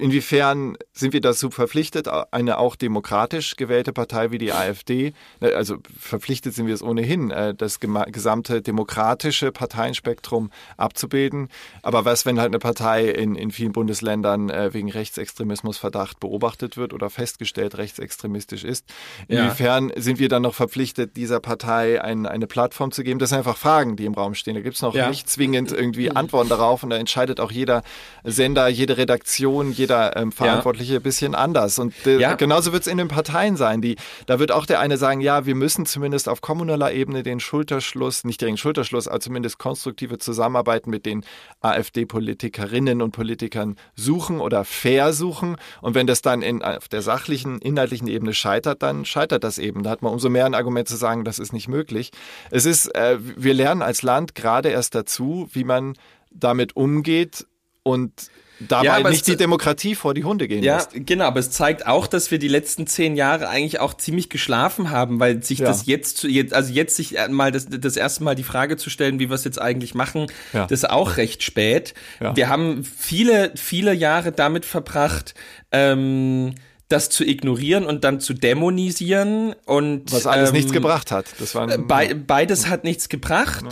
[0.00, 6.54] Inwiefern sind wir dazu verpflichtet, eine auch demokratisch gewählte Partei wie die AfD, also verpflichtet
[6.54, 11.48] sind wir es ohnehin, äh, das gesamte demokratische Parteienspektrum abzubilden.
[11.82, 16.92] Aber was, wenn halt eine Partei in, in vielen Bundesländern äh, wegen Rechtsextremismusverdacht beobachtet wird
[16.92, 18.86] oder festgestellt rechtsextremistisch ist?
[19.28, 19.44] Ja.
[19.44, 23.18] Inwiefern sind wir dann noch verpflichtet, dieser Partei ein, eine Plattform zu geben?
[23.18, 24.54] Das sind einfach Fragen, die im Raum stehen.
[24.54, 25.08] Da gibt es noch Ja.
[25.08, 27.82] nicht zwingend irgendwie Antworten darauf und da entscheidet auch jeder
[28.24, 31.78] Sender, jede Redaktion, jeder ähm, Verantwortliche ein bisschen anders.
[31.78, 32.34] Und äh, Ja.
[32.34, 33.80] genauso wird es in den Parteien sein.
[33.82, 37.40] Die, da wird auch der eine sagen, ja, wir müssen zumindest auf kommunaler Ebene den
[37.40, 41.24] Schulterschluss, nicht den Schulterschluss, aber zumindest konstruktive Zusammenarbeit mit den
[41.60, 45.56] AfD-Politikerinnen und Politikern suchen oder versuchen.
[45.80, 49.82] Und wenn das dann in, auf der sachlichen, inhaltlichen Ebene scheitert, dann scheitert das eben.
[49.82, 52.10] Da hat man umso mehr ein Argument zu sagen, das ist nicht möglich.
[52.50, 55.94] Es ist, äh, wir lernen als Land gerade erst dazu, wie man
[56.30, 57.46] damit umgeht
[57.82, 60.90] und dabei Ja, nicht die Demokratie vor die Hunde gehen Ja, lässt.
[60.94, 64.90] genau, aber es zeigt auch, dass wir die letzten zehn Jahre eigentlich auch ziemlich geschlafen
[64.90, 65.66] haben, weil sich Ja.
[65.66, 69.28] das jetzt, also jetzt sich mal das, das erste Mal die Frage zu stellen, wie
[69.30, 70.66] wir es jetzt eigentlich machen, Ja.
[70.66, 71.94] das ist auch recht spät.
[72.34, 75.34] Wir haben viele, viele Jahre damit verbracht,
[75.72, 76.54] ähm,
[76.90, 81.26] das zu ignorieren und dann zu dämonisieren und Was alles ähm, nichts gebracht hat.
[81.38, 83.64] Das war ein, Be beides hat nichts gebracht.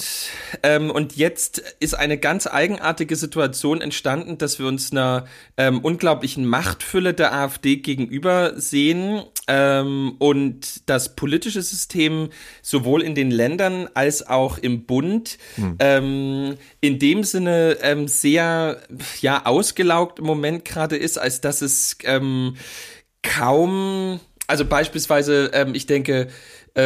[0.62, 5.26] Ähm, und jetzt ist eine ganz eigenartige Situation entstanden, dass wir uns einer
[5.56, 12.28] ähm, unglaublichen Machtfülle der AfD gegenüber sehen ähm, und das politische System
[12.62, 15.38] sowohl in den Ländern als auch im Bund
[15.80, 18.80] ähm, in dem Sinne ähm, sehr
[19.20, 21.96] ja ausgelaugt im Moment gerade ist, als dass es
[23.36, 26.28] kaum, also beispielsweise, ähm, ich denke,
[26.74, 26.80] äh,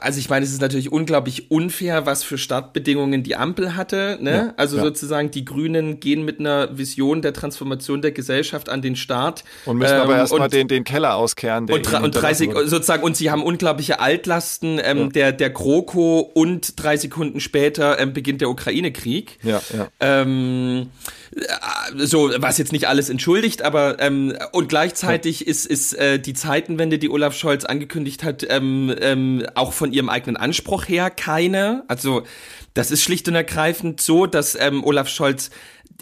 [0.00, 4.18] also ich meine, es ist natürlich unglaublich unfair, was für Startbedingungen die Ampel hatte.
[4.20, 4.30] Ne?
[4.30, 4.84] Ja, also ja.
[4.84, 9.42] sozusagen die Grünen gehen mit einer Vision der Transformation der Gesellschaft an den Start.
[9.64, 11.66] und müssen aber Ähm, erstmal und- den, den Keller auskehren.
[11.66, 12.68] der und, und 30 hinterlassen wurde.
[12.68, 18.12] sozusagen und sie haben unglaubliche Altlasten ähm, der der GroKo und drei Sekunden später ähm,
[18.12, 19.38] beginnt der Ukraine-Krieg.
[19.42, 19.88] Ja, ja.
[20.00, 21.23] Ähm, äh,
[21.96, 26.98] so was jetzt nicht alles entschuldigt, aber ähm, und gleichzeitig ist ist äh, die Zeitenwende,
[26.98, 31.84] die Olaf Scholz angekündigt hat, ähm, ähm, auch von ihrem eigenen Anspruch her keine.
[31.88, 32.22] Also
[32.74, 35.50] das ist schlicht und ergreifend so, dass ähm, Olaf Scholz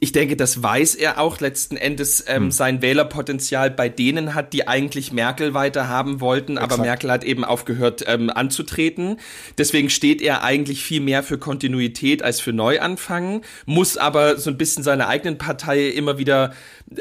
[0.03, 2.47] ich denke, das weiß er auch letzten Endes Hm.
[2.47, 6.83] ähm, sein Wählerpotenzial bei denen hat, die eigentlich Merkel weiter haben wollten, aber Exakt.
[6.83, 9.21] Merkel hat eben aufgehört ähm, anzutreten.
[9.59, 14.59] Deswegen steht er eigentlich viel mehr für Kontinuität als für Neuanfang, muss aber so ein
[14.59, 16.53] bisschen seiner eigenen Partei immer wieder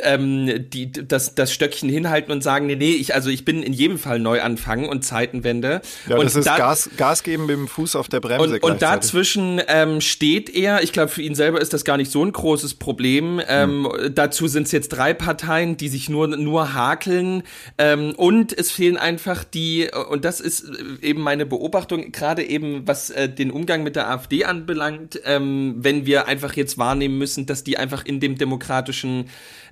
[0.02, 3.74] ähm, die, das, das Stöckchen hinhalten und sagen, nee, nee, ich, also ich bin in
[3.74, 5.82] jedem Fall Neuanfang und Zeitenwende.
[6.08, 8.56] Ja, und das ist da- Gas, Gas geben mit dem Fuß auf der Bremse.
[8.56, 12.12] und, und dazwischen ähm, steht er, ich glaube, für ihn selber ist das gar nicht
[12.12, 13.42] so ein großes Problem.
[13.48, 17.44] Ähm, Dazu sind es jetzt drei Parteien, die sich nur, nur hakeln.
[17.78, 22.88] Ähm, und es fehlen einfach die, und das ist äh, eben meine Beobachtung, gerade eben
[22.88, 27.46] was äh, den Umgang mit der AfD anbelangt, ähm, wenn wir einfach jetzt wahrnehmen müssen,
[27.46, 29.26] dass die einfach in dem demokratischen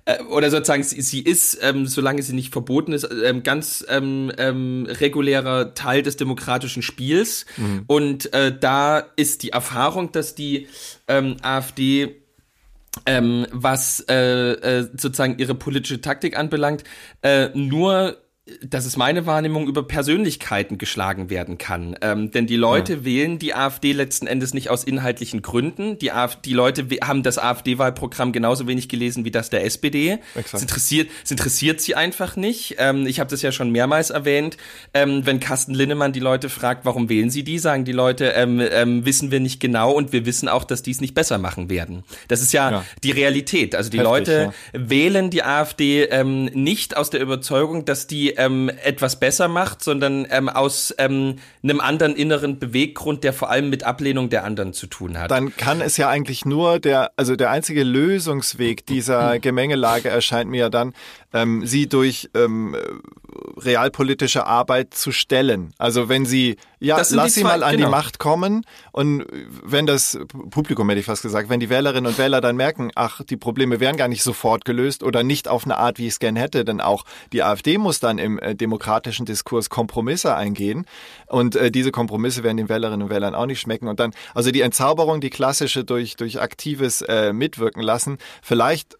[0.05, 4.31] äh, oder sozusagen sie, sie ist, ähm, solange sie nicht verboten ist, ähm, ganz ähm,
[4.37, 7.45] ähm, regulärer Teil des demokratischen Spiels.
[7.87, 10.67] Und äh, da ist die Erfahrung, dass die
[11.07, 12.15] ähm, AfD
[13.05, 16.83] ähm, was äh, äh, sozusagen ihre politische Taktik anbelangt,
[17.21, 18.17] äh, nur
[18.63, 21.95] das ist meine Wahrnehmung, über Persönlichkeiten geschlagen werden kann.
[22.01, 25.97] Ähm, denn die Leute wählen die AfD letzten Endes nicht aus inhaltlichen Gründen.
[25.99, 30.19] Die, AfD, die Leute haben das AfD-Wahlprogramm genauso wenig gelesen wie das der SPD.
[30.35, 30.53] Exakt.
[30.55, 32.75] Es interessiert, es interessiert sie einfach nicht.
[32.79, 34.57] Ähm, ich habe das ja schon mehrmals erwähnt.
[34.93, 38.59] Ähm, wenn Carsten Linnemann die Leute fragt, warum wählen sie die, sagen die Leute, ähm,
[38.71, 41.69] ähm, wissen wir nicht genau und wir wissen auch, dass die es nicht besser machen
[41.69, 42.03] werden.
[42.27, 42.85] Das ist ja, Ja.
[43.03, 43.75] die Realität.
[43.75, 48.71] Also die Heftig, Leute wählen die AfD ähm, nicht aus der Überzeugung, dass die ähm,
[48.83, 53.83] etwas besser macht, sondern ähm, aus ähm, einem anderen inneren Beweggrund, der vor allem mit
[53.83, 55.29] Ablehnung der anderen zu tun hat.
[55.29, 60.59] dann kann es ja eigentlich nur der, also der einzige Lösungsweg dieser Gemengelage erscheint mir
[60.59, 60.93] ja dann,
[61.33, 62.75] ähm, sie durch ähm,
[63.57, 65.73] realpolitische Arbeit zu stellen.
[65.77, 67.87] Also wenn sie, ja, lass sie zwei- mal an genau.
[67.87, 69.25] die Macht kommen und
[69.63, 70.17] wenn das
[70.49, 73.79] Publikum, hätte ich fast gesagt, wenn die Wählerinnen und Wähler dann merken, ach, die Probleme
[73.79, 76.65] wären gar nicht sofort gelöst oder nicht auf eine Art, wie ich es gern hätte,
[76.65, 80.85] denn auch die AfD muss dann im äh, demokratischen Diskurs Kompromisse eingehen
[81.27, 84.51] und äh, diese Kompromisse werden den Wählerinnen und Wählern auch nicht schmecken und dann, also
[84.51, 88.97] die Entzauberung, die klassische durch, durch aktives äh, Mitwirken lassen, vielleicht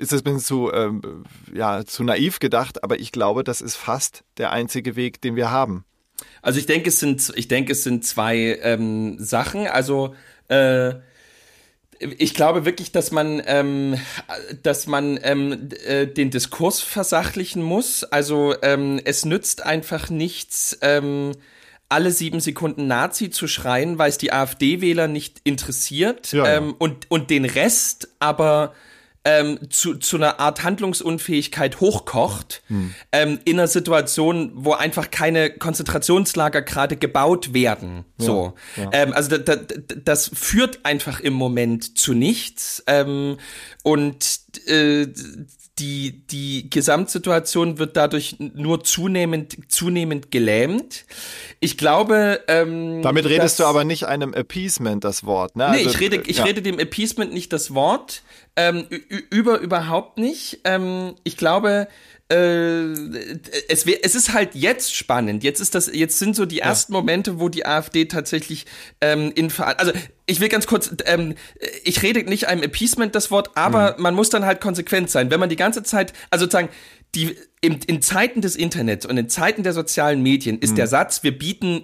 [0.00, 3.76] ist es ein bisschen zu, ähm, ja, zu naiv gedacht, aber ich glaube, das ist
[3.76, 5.84] fast der einzige Weg, den wir haben.
[6.42, 9.66] Also ich denke, es sind, ich denke, es sind zwei ähm, Sachen.
[9.66, 10.14] Also
[10.48, 10.94] äh,
[11.98, 13.98] ich glaube wirklich, dass man, ähm,
[14.62, 18.04] dass man ähm, äh, den Diskurs versachlichen muss.
[18.04, 20.78] Also ähm, es nützt einfach nichts.
[20.80, 21.32] Ähm,
[21.90, 26.56] alle sieben Sekunden Nazi zu schreien, weil es die AfD-Wähler nicht interessiert Ja, ja.
[26.56, 28.74] ähm, und, und den Rest aber
[29.24, 32.62] ähm, zu, zu einer Art Handlungsunfähigkeit hochkocht,
[33.12, 38.04] ähm, in einer Situation, wo einfach keine Konzentrationslager gerade gebaut werden.
[38.16, 38.54] So.
[38.92, 42.82] Ähm, also da, da, das führt einfach im Moment zu nichts.
[42.86, 43.36] Ähm,
[43.82, 45.06] und äh,
[45.80, 51.06] die, die Gesamtsituation wird dadurch nur zunehmend, zunehmend gelähmt.
[51.58, 55.70] Ich glaube, ähm, Damit redest du aber nicht einem Appeasement das Wort, ne?
[55.70, 56.44] Nee, Also, ich rede, ich ja.
[56.44, 58.22] rede dem Appeasement nicht das Wort,
[58.56, 58.86] ähm,
[59.30, 60.60] über überhaupt nicht.
[60.64, 62.19] Ähm, ich glaube, äh,
[63.68, 65.42] es, wär, es ist halt jetzt spannend.
[65.42, 68.66] Jetzt ist das, jetzt sind so die ersten Momente, wo die AfD tatsächlich
[69.00, 69.92] ähm, in also
[70.26, 71.34] ich will ganz kurz, ähm,
[71.82, 74.02] ich rede nicht einem Appeasement das Wort, aber Mhm.
[74.02, 75.30] man muss dann halt konsequent sein.
[75.30, 76.68] Wenn man die ganze Zeit, also sozusagen,
[77.16, 80.62] die, in, in Zeiten des Internets und in Zeiten der sozialen Medien Mhm.
[80.62, 81.82] ist der Satz, wir bieten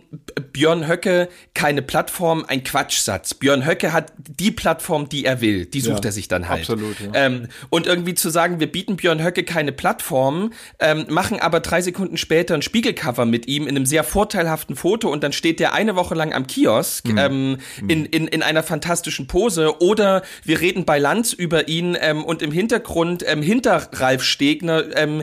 [0.52, 3.34] Björn Höcke keine Plattform, ein Quatschsatz.
[3.34, 5.66] Björn Höcke hat die Plattform, die er will.
[5.66, 6.60] Die sucht Ja, er sich dann halt.
[6.62, 7.10] absolut, ja.
[7.12, 11.82] Ähm, und irgendwie zu sagen, wir bieten Björn Höcke keine Plattform, ähm, machen aber drei
[11.82, 15.74] Sekunden später ein Spiegelcover mit ihm in einem sehr vorteilhaften Foto und dann steht der
[15.74, 17.18] eine Woche lang am Kiosk Mhm.
[17.18, 19.78] ähm, in, in, in einer fantastischen Pose.
[19.82, 24.84] Oder wir reden bei Lanz über ihn ähm, und im Hintergrund, ähm, hinter Ralf Stegner,
[24.96, 25.22] ähm,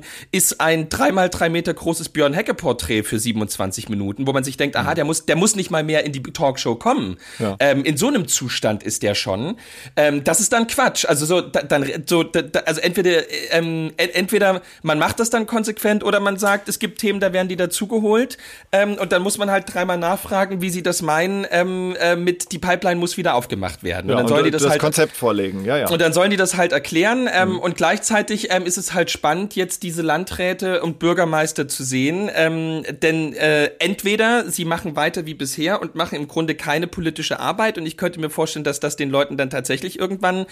[0.52, 4.76] ist ein dreimal drei Meter großes Björn Höcke-Porträt für 27 Minuten, wo man sich denkt,
[4.76, 7.18] aha, der muss, der muss nicht mal mehr in die Talkshow kommen.
[7.40, 7.56] Ja.
[7.60, 9.58] Ähm, in so einem Zustand ist der schon.
[9.96, 11.06] Ähm, das ist dann Quatsch.
[11.06, 15.46] Also so, da, dann so, da, also entweder ähm, en- entweder man macht das dann
[15.48, 18.38] konsequent oder man sagt, es gibt Themen, da werden die dazugeholt
[18.72, 21.46] ähm, und dann muss man halt dreimal nachfragen, wie sie das meinen.
[21.52, 24.10] Ähm, äh, mit die Pipeline muss wieder aufgemacht werden.
[24.10, 25.90] Ja, und dann und sollen die das, das halt Konzept vorlegen, ja, ja.
[25.90, 27.60] und dann sollen die das halt erklären ähm, Mhm.
[27.60, 30.02] und gleichzeitig ist es halt spannend, jetzt diese
[30.34, 32.30] Landräte und Bürgermeister zu sehen.
[32.34, 37.40] Ähm, denn äh, entweder sie machen weiter wie bisher und machen im Grunde keine politische
[37.40, 40.46] Arbeit und ich könnte mir vorstellen, dass das den Leuten dann tatsächlich irgendwann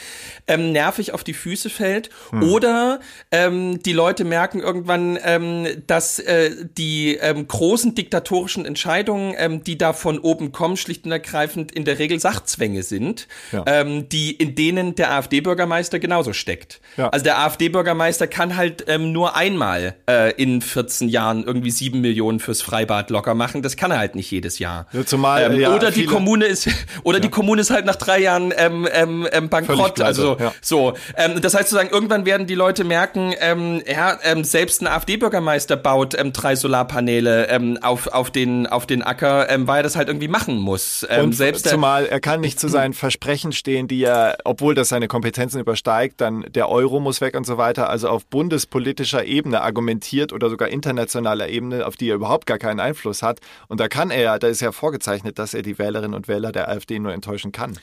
[0.48, 2.10] ähm, nervig auf die Füße fällt.
[2.30, 2.44] Hm.
[2.44, 3.00] Oder
[3.32, 9.78] ähm, die Leute merken irgendwann, ähm, dass äh, die ähm, großen diktatorischen Entscheidungen, ähm, die
[9.78, 13.64] da von oben kommen, schlicht und ergreifend in der Regel Sachzwänge sind, Ja.
[13.68, 16.82] ähm, die in denen der AfD-Bürgermeister genauso steckt.
[16.98, 17.10] Ja.
[17.10, 22.40] Also der AfD-Bürgermeister kann halt ähm, nur einmal äh, in 14 Jahren irgendwie sieben Millionen
[22.40, 23.62] fürs Freibad locker machen.
[23.62, 24.88] Das kann er halt nicht jedes Jahr.
[24.92, 26.70] Ja, zumal, ähm, ja, oder die Kommune ist
[27.04, 29.96] oder die Kommune ist halt nach drei Jahren ähm, ähm, ähm, bankrott.
[29.96, 30.54] pleite, Also ja.
[30.62, 30.94] so.
[31.16, 35.78] Ähm, das heißt sozusagen, irgendwann werden die Leute merken, ähm, ja, ähm, selbst ein AfD-Bürgermeister
[35.78, 40.58] baut drei Solarpaneele auf, auf, den, auf den Acker, weil er das halt irgendwie machen
[40.58, 41.06] muss.
[41.22, 45.08] Und selbst zumal er kann nicht zu seinen Versprechen stehen, die er, obwohl das seine
[45.08, 50.34] Kompetenzen übersteigt, dann der Euro muss weg und so weiter, also auf bundespolitischer Ebene argumentiert
[50.34, 53.40] oder sogar internationaler Ebene, auf die er überhaupt gar keinen Einfluss hat.
[53.68, 56.70] Und da kann er, da ist ja vorgezeichnet, dass er die Wählerinnen und Wähler der
[56.70, 57.78] AfD nur enttäuschen kann.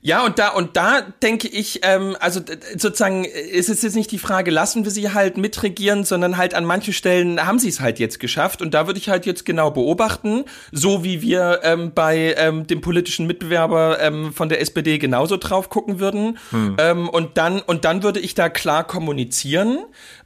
[0.00, 2.40] Ja, und da, und da denke ich, ähm, also
[2.76, 6.64] sozusagen, ist es jetzt nicht die Frage, lassen wir sie halt mitregieren, sondern halt an
[6.64, 8.62] manchen Stellen haben sie es halt jetzt geschafft.
[8.62, 12.80] Und da würde ich halt jetzt genau beobachten, so wie wir ähm, bei ähm, dem
[12.80, 16.38] politischen Mitbewerber ähm, von der SPD genauso drauf gucken würden.
[16.78, 19.80] Ähm, und dann, und dann würde ich da klar kommunizieren.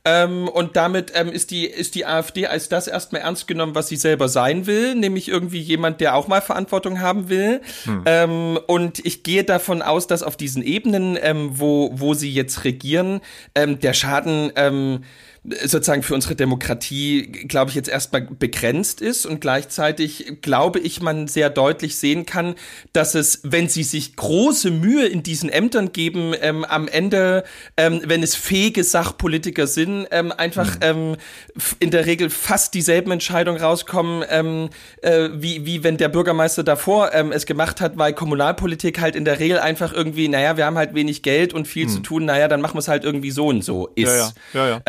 [0.04, 3.88] Ähm, und damit ähm, ist, die, ist die AfD als das erstmal ernst genommen, was
[3.88, 7.60] sie selber sein will, nämlich irgendwie jemand, der auch mal Verantwortung haben will.
[8.06, 12.64] Ähm, und ich gehe davon aus, dass auf diesen Ebenen, ähm, wo, wo sie jetzt
[12.64, 13.20] regieren,
[13.54, 15.04] ähm, der Schaden ähm,
[15.44, 21.26] sozusagen für unsere Demokratie, glaube ich, jetzt erstmal begrenzt ist und gleichzeitig glaube ich, man
[21.26, 22.54] sehr deutlich sehen kann,
[22.92, 27.42] dass es, wenn sie sich große Mühe in diesen Ämtern geben, ähm, am Ende,
[27.76, 31.16] ähm, wenn es fähige Sachpolitiker sind, ähm, einfach ähm,
[31.56, 34.70] f- in der Regel fast dieselben Entscheidungen rauskommen, ähm,
[35.02, 39.24] äh, wie, wie wenn der Bürgermeister davor ähm, es gemacht hat, weil Kommunalpolitik halt in
[39.24, 42.46] der Regel einfach irgendwie, naja, wir haben halt wenig Geld und viel zu tun, naja,
[42.46, 44.04] dann machen wir es halt irgendwie so und so ist.
[44.08, 44.16] Ja,
[44.54, 44.82] ja, ja, ja.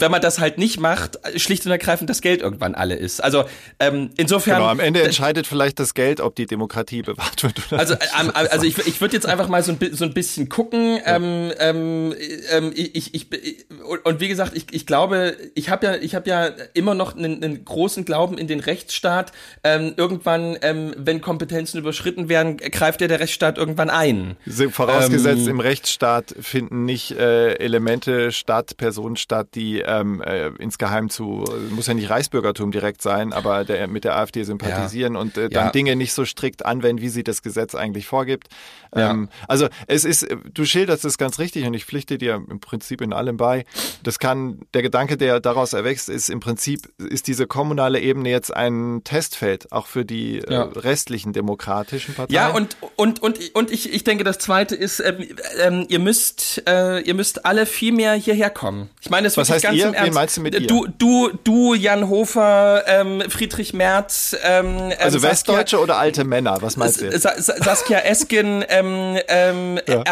[0.00, 3.22] Und wenn man das halt nicht macht, schlicht und ergreifend das Geld irgendwann alle ist.
[3.22, 3.44] Also
[3.78, 4.56] ähm, insofern.
[4.56, 8.06] Genau, am Ende entscheidet vielleicht das Geld, ob die Demokratie bewahrt wird oder also, nicht.
[8.18, 10.98] ähm, also ich, ich würde jetzt einfach mal so ein, so ein bisschen gucken.
[11.04, 12.14] Ähm, ähm,
[12.50, 13.66] ähm, ich, ich, ich,
[14.04, 17.42] und- wie gesagt, ich, ich glaube, ich habe ja, ich habe ja immer noch einen,
[17.42, 19.32] einen großen Glauben in den Rechtsstaat.
[19.64, 24.36] Ähm, irgendwann, ähm, wenn Kompetenzen überschritten werden, greift ja der Rechtsstaat irgendwann ein.
[24.46, 30.48] Se- Vorausgesetzt, Ähm, im Rechtsstaat finden nicht äh, Elemente statt, Personen statt, die ähm, äh,
[30.58, 35.36] insgeheim zu, muss ja nicht Reichsbürgertum direkt sein, aber der, mit der AfD sympathisieren und
[35.36, 35.70] äh, dann Ja.
[35.72, 38.48] Dinge nicht so strikt anwenden, wie sie das Gesetz eigentlich vorgibt.
[38.94, 39.10] Ja.
[39.10, 43.00] Ähm, also es ist, du schilderst es ganz richtig und ich pflichte dir im Prinzip
[43.00, 43.64] in allem bei.
[44.02, 48.54] Das kann, der Gedanke, der daraus erwächst, ist im Prinzip, ist diese kommunale Ebene jetzt
[48.54, 50.64] ein Testfeld, auch für die Ja.
[50.64, 52.34] äh, restlichen demokratischen Parteien.
[52.34, 55.26] Ja, und, und, und, und ich, ich denke, das zweite ist, ähm,
[55.60, 58.90] ähm, ihr müsst, äh, ihr müsst alle viel mehr hierher kommen.
[59.00, 59.86] Ich meine, das Was heißt ganz ihr?
[59.88, 60.14] im Wen Ernst.
[60.14, 60.66] meinst du mit ihr?
[60.66, 66.24] Du, du, du, Jan Hofer, ähm, Friedrich Merz, ähm, also ähm, Saskia- Westdeutsche oder alte
[66.24, 66.58] Männer?
[66.60, 67.10] Was meinst du?
[67.18, 70.02] Sa Sa Saskia Esken, ähm, ähm, Ja.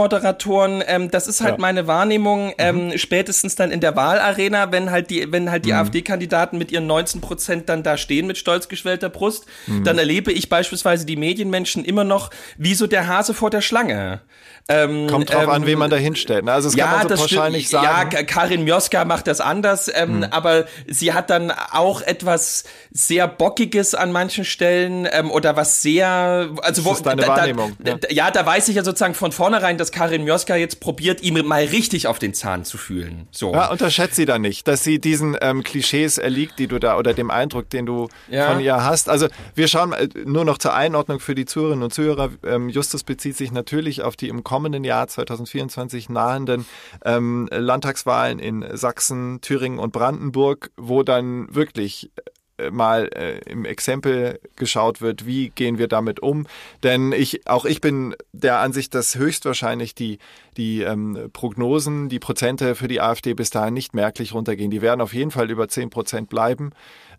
[0.00, 1.56] RBB-Moderatoren, ähm, das ist halt Ja.
[1.56, 1.60] Mhm.
[1.62, 6.58] meine Wahrnehmung, ähm, spätestens dann in der Wahlarena, wenn halt die, wenn halt die AfD-Kandidaten
[6.58, 9.84] mit ihren 19 Prozent dann da stehen mit stolz geschwellter Brust, Mhm.
[9.84, 14.20] dann erlebe ich beispielsweise die Medienmenschen immer noch wie so der Hase vor der Schlange.
[14.68, 16.44] Ähm, Kommt drauf ähm, an, wen man da hinstellt.
[16.44, 16.52] ne?
[16.52, 17.84] Also das kann man so nicht sagen.
[17.84, 20.28] Ja, Ka- Karin Mioska macht das anders, ähm, Hm.
[20.30, 26.50] aber sie hat dann auch etwas sehr Bockiges an manchen Stellen ähm, oder was sehr,
[26.62, 27.96] also wo, ist deine da, Wahrnehmung, Da, ja.
[27.98, 31.34] da, ja, da weiß ich ja sozusagen von vornherein, dass Karin Mioska jetzt probiert, ihm
[31.46, 33.26] mal richtig auf den Zahn zu fühlen.
[33.32, 33.52] So.
[33.52, 37.12] Ja, unterschätzt sie da nicht, dass sie diesen ähm, Klischees erliegt, die du da oder
[37.14, 38.50] dem Eindruck, den du Ja.
[38.52, 39.08] von ihr hast.
[39.08, 39.26] Also
[39.56, 42.30] wir schauen äh, nur noch zur Einordnung für die Zuhörerinnen und Zuhörer.
[42.46, 46.66] Ähm, Justus bezieht sich natürlich auf die im kommenden Jahr 2024 nahenden
[47.04, 52.10] ähm, Landtagswahlen in Sachsen, Thüringen und Brandenburg, wo dann wirklich
[52.58, 56.48] äh, mal äh, im Exempel geschaut wird, wie gehen wir damit um.
[56.82, 60.18] Denn ich, auch ich bin der Ansicht, dass höchstwahrscheinlich die,
[60.56, 64.72] die ähm, Prognosen, die Prozente für die AfD bis dahin nicht merklich runtergehen.
[64.72, 66.72] Die werden auf jeden Fall über 10 Prozent bleiben.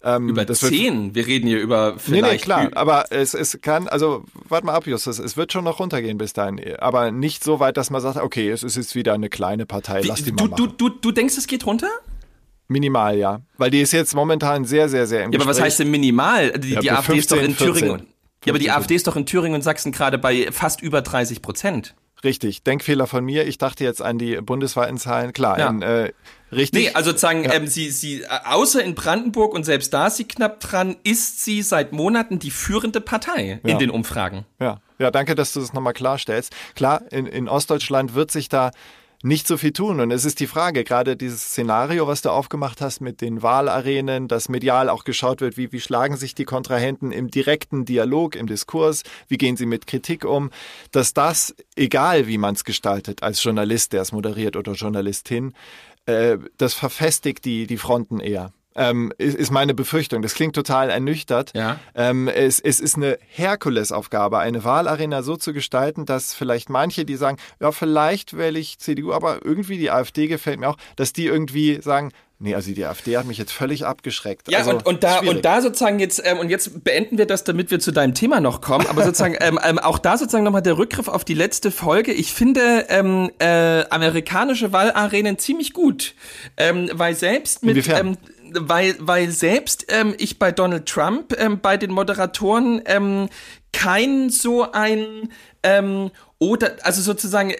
[0.03, 3.59] Ähm, über zehn, wir reden hier über Nee, vielleicht nee, klar, ü- aber es, es
[3.61, 7.43] kann, also warte mal ab, Justus, es wird schon noch runtergehen bis dahin, aber nicht
[7.43, 10.31] so weit, dass man sagt, okay, es ist jetzt wieder eine kleine Partei, lass die
[10.31, 10.73] mal du, machen.
[10.77, 11.89] du, du, du denkst, es geht runter?
[12.67, 15.65] Minimal, ja, weil die ist jetzt momentan sehr, sehr, sehr im Ja, aber was Gespräch.
[15.65, 16.51] heißt denn minimal?
[16.53, 17.89] Die, Ja, die AfD ist doch in 15, Thüringen.
[17.99, 18.07] 14.
[18.45, 18.71] Ja, aber die 15.
[18.81, 21.95] AfD ist doch in Thüringen und Sachsen gerade bei fast über 30 Prozent.
[22.23, 23.47] Richtig, Denkfehler von mir.
[23.47, 25.33] Ich dachte jetzt an die bundesweiten Zahlen.
[25.33, 25.69] Klar, Ja.
[25.69, 26.11] in, äh,
[26.51, 26.83] richtig.
[26.89, 30.25] Nee, also sozusagen, ähm, sie, sie, äh, außer in Brandenburg und selbst da ist sie
[30.25, 33.71] knapp dran, ist sie seit Monaten die führende Partei Ja.
[33.71, 34.45] in den Umfragen.
[34.59, 36.53] Ja, ja, danke, dass du das nochmal klarstellst.
[36.75, 38.69] Klar, in, in Ostdeutschland wird sich da
[39.23, 39.99] nicht so viel tun.
[39.99, 44.27] Und es ist die Frage, gerade dieses Szenario, was du aufgemacht hast mit den Wahlarenen,
[44.27, 48.47] dass medial auch geschaut wird, wie, wie schlagen sich die Kontrahenten im direkten Dialog, im
[48.47, 50.51] Diskurs, wie gehen sie mit Kritik um,
[50.91, 55.53] dass das, egal wie man es gestaltet, als Journalist, der es moderiert oder Journalistin,
[56.05, 58.53] äh, das verfestigt die, die Fronten eher.
[58.75, 60.21] Ähm, ist, ist meine Befürchtung.
[60.21, 61.51] Das klingt total ernüchtert.
[61.53, 61.79] Ja.
[61.93, 67.15] Ähm, es, es ist eine Herkulesaufgabe, eine Wahlarena so zu gestalten, dass vielleicht manche, die
[67.15, 71.25] sagen, ja, vielleicht wähle ich CDU, aber irgendwie die AfD gefällt mir auch, dass die
[71.25, 72.11] irgendwie sagen,
[72.41, 74.51] nee, also die AfD hat mich jetzt völlig abgeschreckt.
[74.51, 75.37] Ja, also, und, und da schwierig.
[75.37, 78.41] und da sozusagen jetzt ähm, und jetzt beenden wir das, damit wir zu deinem Thema
[78.41, 78.87] noch kommen.
[78.87, 82.11] Aber sozusagen ähm, ähm, auch da sozusagen nochmal der Rückgriff auf die letzte Folge.
[82.11, 86.15] Ich finde ähm, äh, amerikanische Wahlarenen ziemlich gut,
[86.57, 88.07] ähm, weil selbst mit Inwiefern?
[88.07, 88.17] ähm,
[88.53, 93.29] weil weil selbst ähm, ich bei Donald Trump ähm, bei den Moderatoren ähm,
[93.73, 95.31] kein so ein
[95.63, 97.57] ähm, oder also sozusagen äh,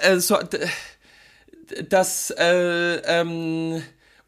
[0.00, 0.38] äh, so
[1.88, 3.82] das äh, ähm,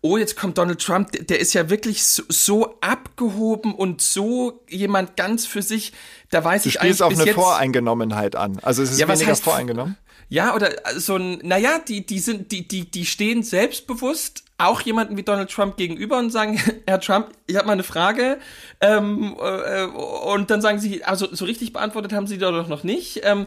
[0.05, 4.63] oh, jetzt kommt Donald Trump, der, der ist ja wirklich so, so abgehoben und so
[4.69, 5.93] jemand ganz für sich,
[6.31, 8.59] da weiß du ich spielst eigentlich auf bis eine jetzt, Voreingenommenheit an.
[8.63, 9.97] Also es ist Ja, weniger voreingenommen.
[10.29, 15.17] ja, oder so ein, naja, die, die sind, die, die, die stehen selbstbewusst auch jemanden
[15.17, 18.39] wie Donald Trump gegenüber und sagen, Herr Trump, ich habe mal eine Frage.
[18.81, 23.21] Ähm, äh, und dann sagen sie, also so richtig beantwortet haben sie doch noch nicht.
[23.25, 23.47] Ähm,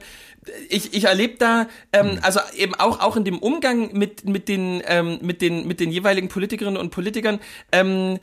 [0.69, 4.81] ich, ich erlebe da, ähm, also eben auch, auch in dem Umgang mit, mit, den,
[4.85, 7.39] ähm, mit, den, mit den jeweiligen Politikerinnen und Politikern,
[7.71, 8.19] ähm,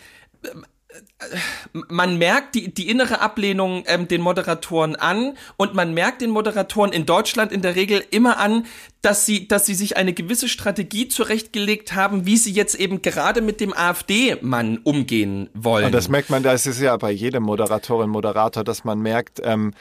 [1.89, 6.93] man merkt die, die innere Ablehnung ähm, den Moderatoren an und man merkt den Moderatoren
[6.93, 8.67] in Deutschland in der Regel immer an,
[9.03, 13.41] dass sie, dass sie sich eine gewisse Strategie zurechtgelegt haben, wie sie jetzt eben gerade
[13.41, 15.87] mit dem AfD-Mann umgehen wollen.
[15.87, 19.73] Und das merkt man, das ist ja bei jedem Moderatorin, Moderator, dass man merkt, ähm,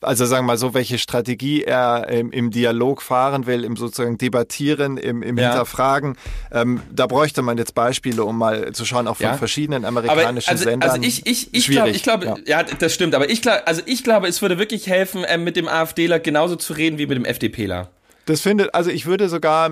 [0.00, 4.18] also sagen wir mal so, welche Strategie er im, im Dialog fahren will, im sozusagen
[4.18, 5.50] Debattieren, im, im Ja.
[5.50, 6.16] Hinterfragen.
[6.52, 9.34] Ähm, da bräuchte man jetzt Beispiele, um mal zu schauen, auch von Ja.
[9.34, 10.90] verschiedenen aber amerikanischen also, Sendern.
[10.90, 12.36] also ich, ich, ich glaube, ich glaube, ja.
[12.46, 12.62] ja.
[12.62, 15.68] das stimmt, aber ich glaube, also ich glaube, es würde wirklich helfen, ähm, mit dem
[15.68, 17.90] AfDler genauso zu reden wie mit dem FDPler.
[18.26, 19.70] Das findet, also ich würde sogar,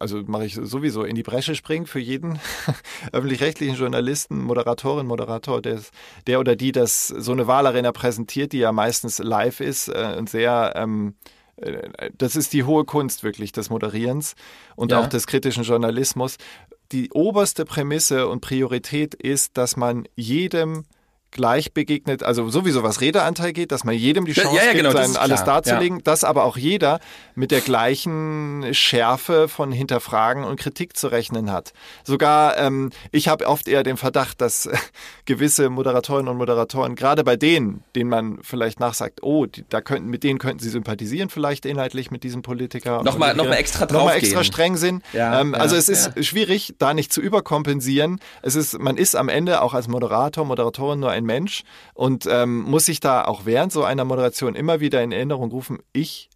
[0.00, 2.38] also mache ich sowieso in die Bresche springen für jeden
[3.12, 5.80] öffentlich-rechtlichen Journalisten, Moderatorin, Moderator, der,
[6.26, 10.28] der oder die das so eine Wahlarena präsentiert, die ja meistens live ist äh, und
[10.28, 11.14] sehr, ähm,
[11.56, 14.34] äh, das ist die hohe Kunst wirklich des Moderierens
[14.74, 14.98] und Ja.
[15.00, 16.38] auch des kritischen Journalismus.
[16.90, 20.86] Die oberste Prämisse und Priorität ist, dass man jedem
[21.30, 24.72] gleich begegnet, also sowieso was Redeanteil geht, dass man jedem die Ja, Chance ja, ja,
[24.72, 26.98] gibt, genau, das sein alles darzulegen, dass aber auch jeder
[27.34, 31.72] mit der gleichen Schärfe von Hinterfragen und Kritik zu rechnen hat.
[32.04, 34.68] Sogar, ähm, ich habe oft eher den Verdacht, dass
[35.26, 40.08] gewisse Moderatorinnen und Moderatoren, gerade bei denen, denen man vielleicht nachsagt, oh, die, da könnten,
[40.08, 43.02] mit denen könnten sie sympathisieren, vielleicht inhaltlich mit diesem Politiker.
[43.02, 44.22] Nochmal- und noch mal ihre- extra noch mal draufgehen.
[44.24, 45.02] extra streng sind.
[45.12, 46.22] Ja, ähm, ja, also es ist ja.
[46.22, 48.20] schwierig, da nicht zu überkompensieren.
[48.42, 51.62] Es ist, man ist am Ende auch als Moderator, Moderatorin nur ein Mensch
[51.94, 55.78] und ähm, muss sich da auch während so einer Moderation immer wieder in Erinnerung rufen,
[55.92, 56.28] ich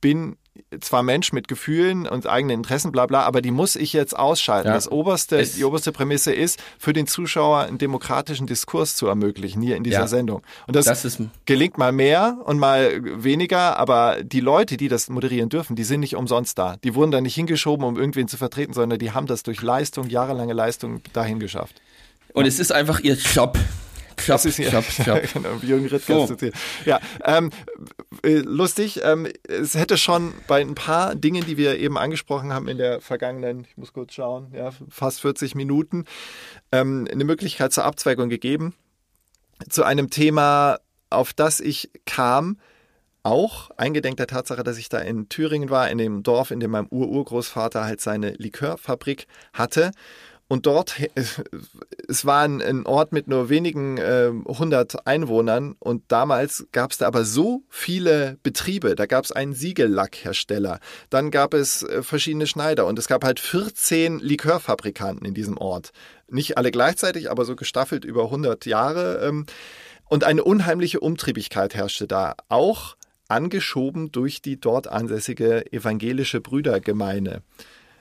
[0.00, 0.36] bin
[0.80, 4.68] zwar Mensch mit Gefühlen und eigenen Interessen, bla bla, aber die muss ich jetzt ausschalten.
[4.68, 4.74] Ja.
[4.74, 9.62] Das oberste, Es- die oberste Prämisse ist, für den Zuschauer einen demokratischen Diskurs zu ermöglichen
[9.62, 10.06] hier in dieser Ja.
[10.06, 10.42] Sendung.
[10.66, 12.90] Und das, Das gelingt mal mehr und mal
[13.22, 16.76] weniger, aber die Leute, die das moderieren dürfen, die sind nicht umsonst da.
[16.82, 20.08] Die wurden da nicht hingeschoben, um irgendwen zu vertreten, sondern die haben das durch Leistung,
[20.08, 21.80] jahrelange Leistung dahin geschafft.
[22.32, 23.58] Und es ist einfach ihr Job.
[24.26, 25.20] Job, Das ist hier, Job, Job.
[25.32, 26.26] genau, Jürgen Rittger So.
[26.26, 26.54] zitiert.
[26.84, 27.50] Ja, ähm,
[28.22, 29.00] äh, lustig.
[29.02, 33.00] Ähm, es hätte schon bei ein paar Dingen, die wir eben angesprochen haben in der
[33.00, 36.04] vergangenen, ich muss kurz schauen, ja, fast 40 Minuten,
[36.72, 38.74] ähm, eine Möglichkeit zur Abzweigung gegeben.
[39.68, 40.78] Zu einem Thema,
[41.10, 42.58] auf das ich kam,
[43.22, 46.70] auch eingedenk der Tatsache, dass ich da in Thüringen war, in dem Dorf, in dem
[46.70, 49.90] mein Ur-Urgroßvater halt seine Likörfabrik hatte.
[50.50, 50.96] Und dort,
[52.08, 57.06] es war ein, Ort mit nur wenigen äh, hundert Einwohnern und damals gab es da
[57.06, 58.96] aber so viele Betriebe.
[58.96, 63.38] Da gab es einen Siegellackhersteller, dann gab es äh, verschiedene Schneider und es gab halt
[63.38, 65.92] 14 Likörfabrikanten in diesem Ort.
[66.26, 69.24] Nicht alle gleichzeitig, aber so gestaffelt über 100 Jahre.
[69.24, 69.46] Ähm,
[70.08, 72.96] und eine unheimliche Umtriebigkeit herrschte da, auch
[73.28, 77.42] angeschoben durch die dort ansässige evangelische Brüdergemeine ähm,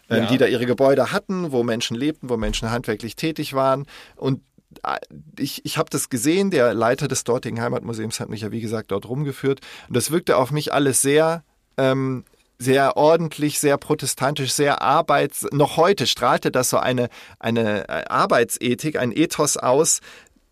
[0.10, 0.26] Ja.
[0.26, 3.86] die da ihre Gebäude hatten, wo Menschen lebten, wo Menschen handwerklich tätig waren.
[4.16, 4.42] Und
[4.84, 4.98] äh,
[5.38, 8.92] ich, ich habe das gesehen, der Leiter des dortigen Heimatmuseums hat mich ja, wie gesagt,
[8.92, 9.60] dort rumgeführt.
[9.88, 11.44] Und das wirkte auf mich alles sehr,
[11.78, 12.26] ähm,
[12.58, 15.46] sehr ordentlich, sehr protestantisch, sehr arbeits...
[15.52, 20.02] Noch heute strahlte das so eine, eine äh, Arbeitsethik, ein Ethos aus,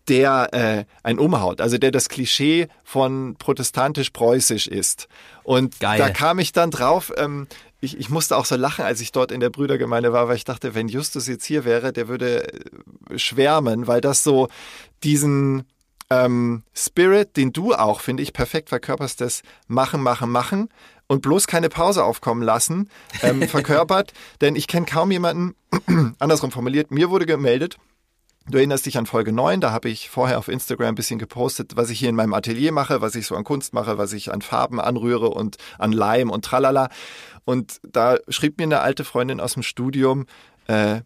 [0.08, 5.08] der äh, ein umhaut, also der das Klischee von protestantisch-preußisch ist.
[5.42, 5.98] Und Geil.
[5.98, 7.46] da kam ich dann drauf, ähm,
[7.80, 10.44] ich, ich musste auch so lachen, als ich dort in der Brüdergemeinde war, weil ich
[10.44, 14.48] dachte, wenn Justus jetzt hier wäre, der würde äh, schwärmen, weil das so
[15.04, 15.64] diesen
[16.10, 20.68] ähm, Spirit, den du auch, finde ich, perfekt verkörperst, das Machen, Machen, Machen
[21.06, 22.88] und bloß keine Pause aufkommen lassen,
[23.22, 24.12] ähm, verkörpert.
[24.40, 25.54] Denn ich kenne kaum jemanden,
[26.18, 27.76] andersrum formuliert, mir wurde gemeldet,
[28.50, 31.76] Du erinnerst dich an Folge 9, da habe ich vorher auf Instagram ein bisschen gepostet,
[31.76, 34.32] was ich hier in meinem Atelier mache, was ich so an Kunst mache, was ich
[34.32, 36.88] an Farben anrühre und an Leim und tralala.
[37.44, 40.24] Und da schrieb mir eine alte Freundin aus dem Studium,
[40.66, 41.02] äh,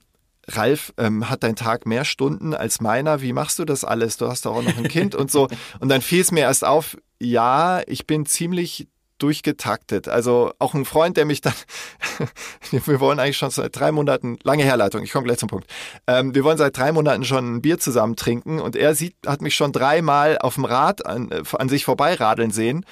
[0.49, 3.23] Ralf, ähm, hat dein Tag mehr Stunden als meiner?
[3.23, 4.17] Wie machst du das alles?
[4.17, 5.49] Du hast doch auch noch ein Kind und so.
[5.81, 8.89] Und dann fiel es mir erst auf, ja, ich bin ziemlich
[9.23, 10.09] durchgetaktet.
[10.09, 11.55] Also auch ein Freund, der mich dann,
[12.71, 15.67] wir wollen eigentlich schon seit drei Monaten, lange Herleitung, ich komme gleich zum Punkt.
[16.07, 19.43] Ähm, wir wollen seit drei Monaten schon ein Bier zusammen trinken und er sieht, hat
[19.43, 22.85] mich schon dreimal auf dem Rad an, äh, an sich vorbeiradeln sehen.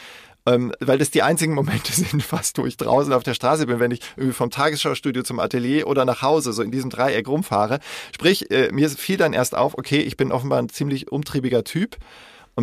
[0.46, 3.78] Ähm, weil das die einzigen Momente sind, fast wo ich draußen auf der Straße bin,
[3.78, 7.78] wenn ich irgendwie vom Tagesschaustudio zum Atelier oder nach Hause so in diesem Dreieck rumfahre.
[8.14, 11.98] Sprich, äh, mir fiel dann erst auf, okay, ich bin offenbar ein ziemlich umtriebiger Typ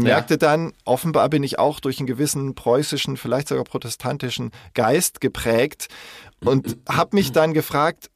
[0.02, 0.16] und Ja.
[0.16, 5.88] merkte dann, offenbar bin ich auch durch einen gewissen preußischen, vielleicht sogar protestantischen Geist geprägt
[6.44, 8.10] und habe mich dann gefragt,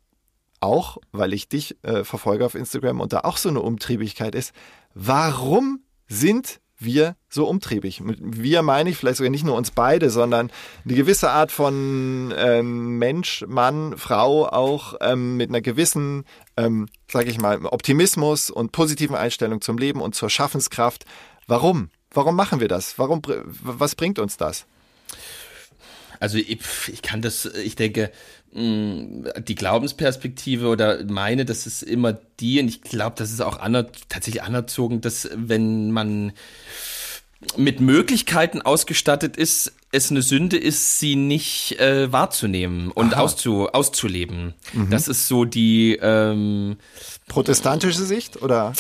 [0.60, 4.54] auch weil ich dich äh, verfolge auf Instagram und da auch so eine Umtriebigkeit ist,
[4.94, 8.02] warum sind wir so umtriebig?
[8.02, 10.52] Mit wir meine ich vielleicht sogar nicht nur uns beide, sondern
[10.84, 16.26] eine gewisse Art von ähm, Mensch, Mann, Frau auch ähm, mit einer gewissen,
[16.58, 21.06] ähm, sage ich mal, Optimismus und positiven Einstellung zum Leben und zur Schaffenskraft.
[21.52, 21.89] Warum?
[22.12, 22.97] Warum machen wir das?
[22.97, 24.66] Warum, was bringt uns das?
[26.18, 28.10] Also ich, ich kann das, ich denke,
[28.54, 33.60] mh, die Glaubensperspektive oder meine, das ist immer die, und ich glaube, das ist auch
[33.60, 36.32] aner, tatsächlich anerzogen, dass wenn man
[37.58, 44.54] mit Möglichkeiten ausgestattet ist, es eine Sünde ist, sie nicht äh, wahrzunehmen und auszu, auszuleben.
[44.89, 46.78] Das ist so die ähm,
[47.32, 48.74] Protestantische Sicht oder?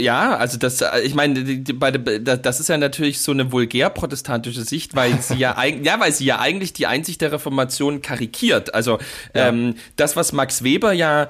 [0.00, 4.96] ja, also das, ich meine, bei das ist ja natürlich so eine vulgär protestantische Sicht,
[4.96, 8.74] weil sie ja eigentlich, ja, weil sie ja eigentlich die Einsicht der Reformation karikiert.
[8.74, 8.98] Also
[9.32, 11.28] ähm, das, was Max Weber ja,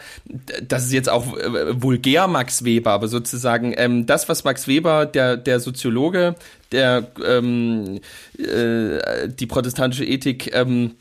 [0.63, 5.05] das ist jetzt auch äh, vulgär Max Weber, aber sozusagen ähm, das, was Max Weber,
[5.05, 6.35] der der Soziologe,
[6.73, 8.01] der ähm,
[8.39, 10.95] äh, die protestantische Ethik ähm,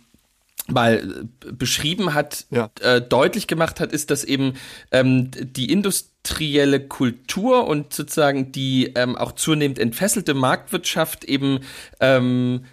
[0.68, 2.70] mal äh, beschrieben hat, Ja.
[2.82, 4.54] äh, deutlich gemacht hat, ist, dass eben
[4.92, 11.60] ähm, die industrielle Kultur und sozusagen die ähm, auch zunehmend entfesselte Marktwirtschaft eben
[12.00, 12.66] ähm,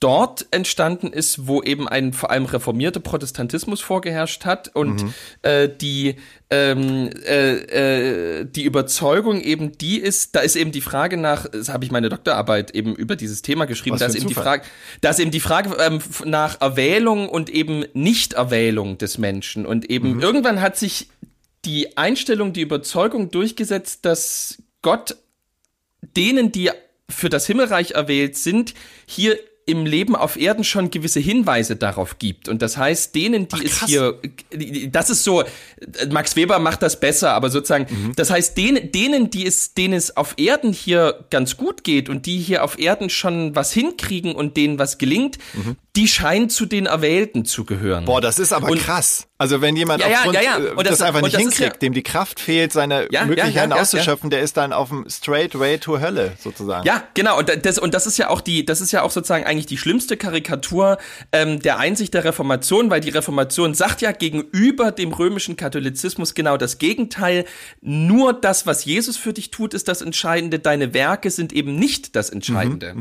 [0.00, 5.00] dort entstanden ist, wo eben ein vor allem reformierter Protestantismus vorgeherrscht hat und
[5.42, 6.16] äh, die
[6.50, 11.70] ähm, äh, äh, die Überzeugung eben die ist, da ist eben die Frage nach, das
[11.70, 14.34] habe ich meine Doktorarbeit eben über dieses Thema geschrieben, da ist eben die.
[14.42, 14.62] Frage,
[15.00, 20.20] da ist eben die Frage f- nach Erwählung und eben Nichterwählung des Menschen und eben
[20.20, 21.08] irgendwann hat sich
[21.64, 25.16] die Einstellung, die Überzeugung durchgesetzt, dass Gott
[26.02, 26.70] denen, die
[27.08, 28.74] für das Himmelreich erwählt sind,
[29.06, 32.48] hier im Leben auf Erden schon gewisse Hinweise darauf gibt.
[32.48, 34.20] Und das heißt, denen, die Ach, es hier,
[34.90, 35.42] das ist so,
[36.10, 38.12] Max Weber macht das besser, aber sozusagen, Mhm.
[38.16, 42.26] das heißt, denen, denen, die es, denen es auf Erden hier ganz gut geht und
[42.26, 45.38] die hier auf Erden schon was hinkriegen und denen was gelingt,
[45.96, 48.02] die scheinen zu den Erwählten zu gehören.
[48.02, 48.06] Mhm.
[48.06, 49.28] Boah, das ist aber Und- krass.
[49.36, 50.58] Also wenn jemand Ja, ja, aufgrund, ja, ja.
[50.58, 53.08] äh, Und das, das- einfach nicht das hinkriegt, ja- dem die Kraft fehlt, seine Ja,
[53.20, 56.86] ja, Möglichkeiten ja, ja, auszuschöpfen, der ist dann auf dem straight way to Hölle sozusagen.
[56.86, 57.38] Ja, genau.
[57.38, 59.76] Und das, und das ist ja auch die, das ist ja auch sozusagen eigentlich die
[59.76, 60.98] schlimmste Karikatur
[61.32, 66.56] ähm, der Einsicht der Reformation, weil die Reformation sagt ja gegenüber dem römischen Katholizismus genau
[66.56, 67.44] das Gegenteil.
[67.82, 70.58] Nur das, was Jesus für dich tut, ist das Entscheidende.
[70.58, 72.94] Deine Werke sind eben nicht das Entscheidende.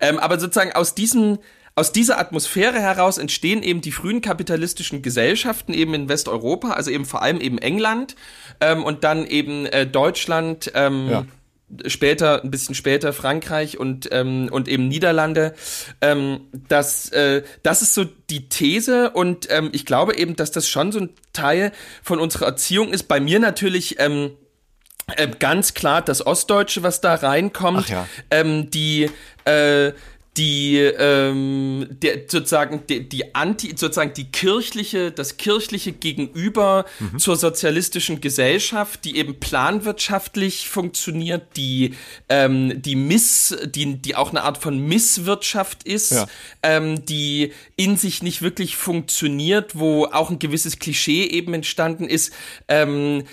[0.00, 1.38] ähm, aber sozusagen aus diesem
[1.76, 7.04] aus dieser Atmosphäre heraus entstehen eben die frühen kapitalistischen Gesellschaften eben in Westeuropa, also eben
[7.04, 8.14] vor allem eben England
[8.60, 11.26] ähm, und dann eben äh, Deutschland, ähm, Ja.
[11.86, 15.54] später, ein bisschen später Frankreich und, ähm, und eben Niederlande.
[16.00, 20.68] Ähm, das, äh, das ist so die These und ähm, ich glaube eben, dass das
[20.68, 21.72] schon so ein Teil
[22.04, 23.04] von unserer Erziehung ist.
[23.08, 24.30] Bei mir natürlich ähm,
[25.16, 27.88] äh, ganz klar das Ostdeutsche, was da reinkommt.
[27.88, 28.06] Ja.
[28.30, 29.10] ähm, die
[29.44, 29.92] äh,
[30.36, 37.18] die ähm, der sozusagen die, die anti sozusagen die kirchliche das kirchliche Gegenüber Mhm.
[37.18, 41.94] zur sozialistischen Gesellschaft die eben planwirtschaftlich funktioniert die
[42.28, 46.26] ähm, die miss die die auch eine Art von Misswirtschaft ist Ja.
[46.62, 52.32] ähm, die in sich nicht wirklich funktioniert wo auch ein gewisses Klischee eben entstanden ist
[52.68, 53.24] ähm,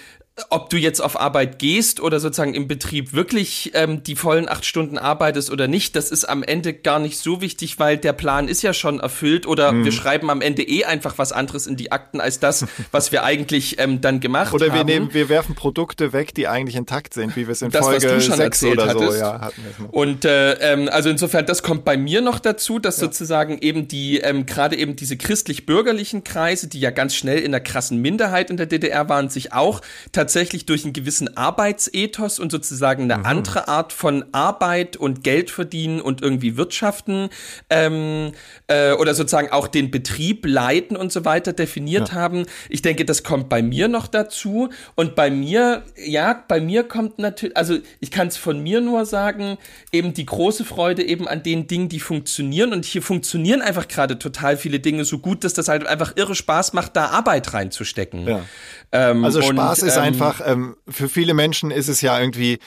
[0.49, 4.65] ob du jetzt auf Arbeit gehst oder sozusagen im Betrieb wirklich ähm, die vollen acht
[4.65, 8.47] Stunden arbeitest oder nicht, das ist am Ende gar nicht so wichtig, weil der Plan
[8.47, 9.83] ist ja schon erfüllt oder Mhm.
[9.85, 13.23] wir schreiben am Ende eh einfach was anderes in die Akten als das, was wir
[13.23, 14.77] eigentlich ähm, dann gemacht Oder haben.
[14.77, 17.85] wir nehmen, wir werfen Produkte weg, die eigentlich intakt sind, wie wir es in Das,
[17.85, 19.19] Folge du schon 6 erzählt oder so hattest.
[19.19, 19.61] ja, hatten.
[19.69, 19.89] es mal.
[19.91, 24.19] Und äh, ähm, also insofern, das kommt bei mir noch dazu, dass sozusagen eben die,
[24.19, 28.55] ähm, gerade eben diese christlich-bürgerlichen Kreise, die ja ganz schnell in der krassen Minderheit in
[28.57, 29.81] der DDR waren, sich auch
[30.13, 30.20] tatsächlich
[30.65, 33.11] durch einen gewissen Arbeitsethos und sozusagen Mhm.
[33.11, 37.29] eine andere Art von Arbeit und Geld verdienen und irgendwie wirtschaften
[37.69, 38.31] ähm,
[38.67, 42.45] äh, oder sozusagen auch den Betrieb leiten und so weiter definiert haben.
[42.69, 44.69] Ich denke, das kommt bei mir noch dazu.
[44.95, 49.05] Und bei mir, ja, bei mir kommt natürlich, also ich kann es von mir nur
[49.05, 49.57] sagen,
[49.91, 52.73] eben die große Freude eben an den Dingen, die funktionieren.
[52.73, 56.35] Und hier funktionieren einfach gerade total viele Dinge so gut, dass das halt einfach irre
[56.35, 58.27] Spaß macht, da Arbeit reinzustecken.
[58.27, 58.45] Ja.
[58.91, 62.59] Ähm, Also und, Spaß ist ähm, einfach, ähm, für viele Menschen ist es ja irgendwie,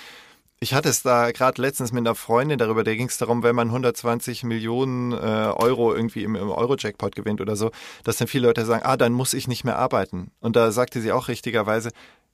[0.60, 3.54] ich hatte es da gerade letztens mit einer Freundin darüber, da ging es darum, wenn
[3.54, 7.70] man 120 Millionen äh, Euro irgendwie im, im Euro-Jackpot gewinnt oder so,
[8.04, 10.30] dass dann viele Leute sagen, ah, dann muss ich nicht mehr arbeiten.
[10.40, 11.90] Und da sagte sie auch richtigerweise,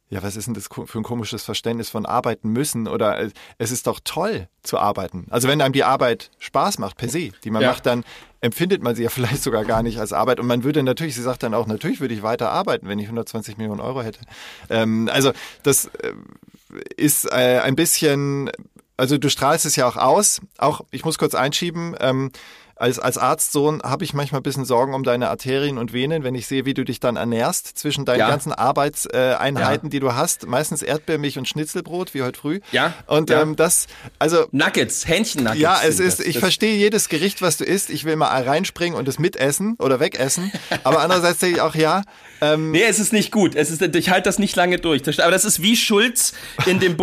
[0.09, 2.88] ja, was ist denn das für ein komisches Verständnis von arbeiten müssen?
[2.88, 5.26] Oder äh, es ist doch toll zu arbeiten.
[5.30, 7.68] Also wenn einem die Arbeit Spaß macht, per se, die man Ja.
[7.70, 8.05] macht, dann
[8.41, 10.41] empfindet man sie ja vielleicht sogar gar nicht als Arbeit.
[10.41, 13.07] Und man würde natürlich, sie sagt dann auch, natürlich würde ich weiter arbeiten, wenn ich
[13.07, 14.20] 120 Millionen Euro hätte.
[14.68, 15.32] Ähm, also
[15.62, 16.12] das äh,
[16.97, 18.51] ist äh, ein bisschen,
[18.97, 20.41] also du strahlst es ja auch aus.
[20.59, 22.30] Auch, ich muss kurz einschieben, ähm,
[22.81, 26.35] als, als Arztsohn habe ich manchmal ein bisschen Sorgen um deine Arterien und Venen, wenn
[26.35, 28.28] ich sehe, wie du dich dann ernährst zwischen deinen Ja.
[28.28, 30.47] ganzen Arbeitseinheiten, Einheiten, die du hast.
[30.47, 32.61] Meistens Erdbeermilch und Schnitzelbrot, wie heute früh.
[32.72, 33.43] Ja, Und ja.
[33.43, 33.87] Ähm, das,
[34.18, 35.61] also Nuggets, Hähnchen-Nuggets.
[35.61, 36.26] ja, es ist, das.
[36.26, 37.91] ich Das- verstehe jedes Gericht, was du isst.
[37.91, 40.51] Ich will mal reinspringen und es mitessen oder wegessen.
[40.83, 42.03] Aber andererseits denke ich auch, ja,
[42.41, 43.55] ähm, Nee, es ist nicht gut.
[43.55, 45.03] Es ist, ich halte das nicht lange durch.
[45.22, 46.33] Aber das ist wie Schulz
[46.66, 46.97] in dem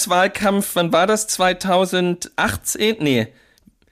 [0.00, 1.28] Bundestagswahlkampf, wann war das?
[1.28, 2.96] 2018?
[3.00, 3.28] Nee,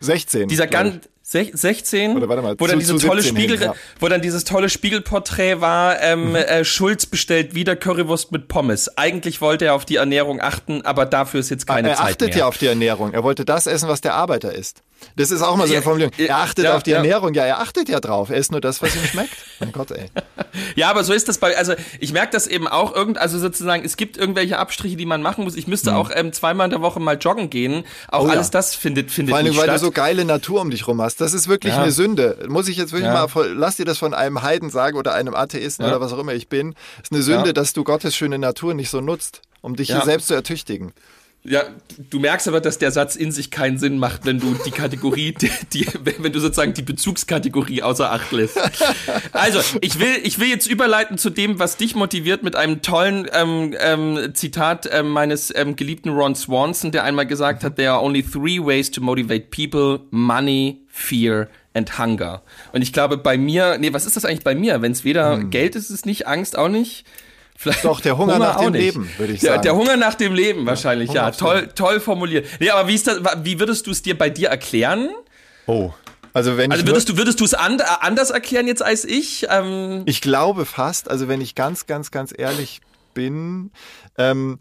[0.00, 0.48] 16.
[0.48, 1.08] dieser ganz.
[1.30, 3.74] Sech- 16, Oder warte mal, wo dann zu- diese zu tolle 17 hin, Spiegel, ja.
[4.00, 8.96] wo dann dieses tolle Spiegelporträt war, ähm, äh, Schulz bestellt wieder Currywurst mit Pommes.
[8.96, 12.28] Eigentlich wollte er auf die Ernährung achten, aber dafür ist jetzt keine er Zeit achtet
[12.30, 12.38] mehr.
[12.38, 13.12] ja auf die Ernährung.
[13.12, 14.82] Er wollte das essen, was der Arbeiter isst.
[15.16, 16.12] Das ist auch mal so eine Ja, Formulierung.
[16.16, 16.96] ja, Er achtet ja, auf die ja.
[16.98, 17.34] Ernährung.
[17.34, 18.30] Ja, er achtet ja drauf.
[18.30, 19.36] Er isst nur das, was ihm schmeckt.
[19.60, 20.06] Mein Gott, ey.
[20.76, 23.84] Ja, aber so ist das bei, also ich merke das eben auch irgend, also sozusagen,
[23.84, 25.56] es gibt irgendwelche Abstriche, die man machen muss.
[25.56, 27.84] Ich müsste auch ähm, zweimal in der Woche mal joggen gehen.
[28.08, 28.22] Auch.
[28.24, 28.32] Oh ja.
[28.34, 29.76] alles das findet, findet Vor allem, weil statt.
[29.76, 31.20] du so geile Natur um dich rum hast.
[31.20, 31.82] Das ist wirklich Ja.
[31.82, 32.46] eine Sünde.
[32.48, 33.14] Muss ich jetzt wirklich Ja.
[33.14, 35.90] mal, voll- lass dir das von einem Heiden sagen oder einem Atheisten Ja.
[35.90, 36.74] oder was auch immer ich bin.
[37.02, 37.52] ist eine Sünde, Ja.
[37.52, 39.96] dass du Gottes schöne Natur nicht so nutzt, um dich Ja.
[39.96, 40.92] hier selbst zu ertüchtigen.
[41.44, 41.62] Ja,
[42.10, 45.32] du merkst aber, dass der Satz in sich keinen Sinn macht, wenn du die Kategorie,
[45.40, 45.86] die, die,
[46.18, 48.58] wenn du sozusagen die Bezugskategorie außer Acht lässt.
[49.32, 53.28] Also, ich will, ich will jetzt überleiten zu dem, was dich motiviert, mit einem tollen
[53.32, 58.02] ähm, ähm, Zitat ähm, meines ähm, geliebten Ron Swanson, der einmal gesagt hat, there are
[58.02, 62.42] only three ways to motivate people, money, fear and hunger.
[62.72, 64.82] Und ich glaube, bei mir, nee, was ist das eigentlich bei mir?
[64.82, 67.06] Wenn es weder Geld ist, ist es nicht, Angst auch nicht.
[67.60, 68.82] Vielleicht Doch, der Hunger nach auch dem nicht.
[68.82, 69.62] Leben, würde ich der, sagen.
[69.62, 71.28] Der Hunger nach dem Leben wahrscheinlich, Hunger ja.
[71.28, 72.46] aufs Toll, toll formuliert.
[72.60, 75.08] Nee, aber wie, ist das, wie würdest du es dir bei dir erklären?
[75.66, 75.90] Oh.
[76.32, 79.48] Also wenn Also ich würdest du würdest du es and, anders erklären jetzt als ich?
[79.50, 82.80] Ähm, ich glaube fast, also wenn ich ganz, ganz, ganz ehrlich
[83.12, 83.72] bin,
[84.16, 84.60] ähm,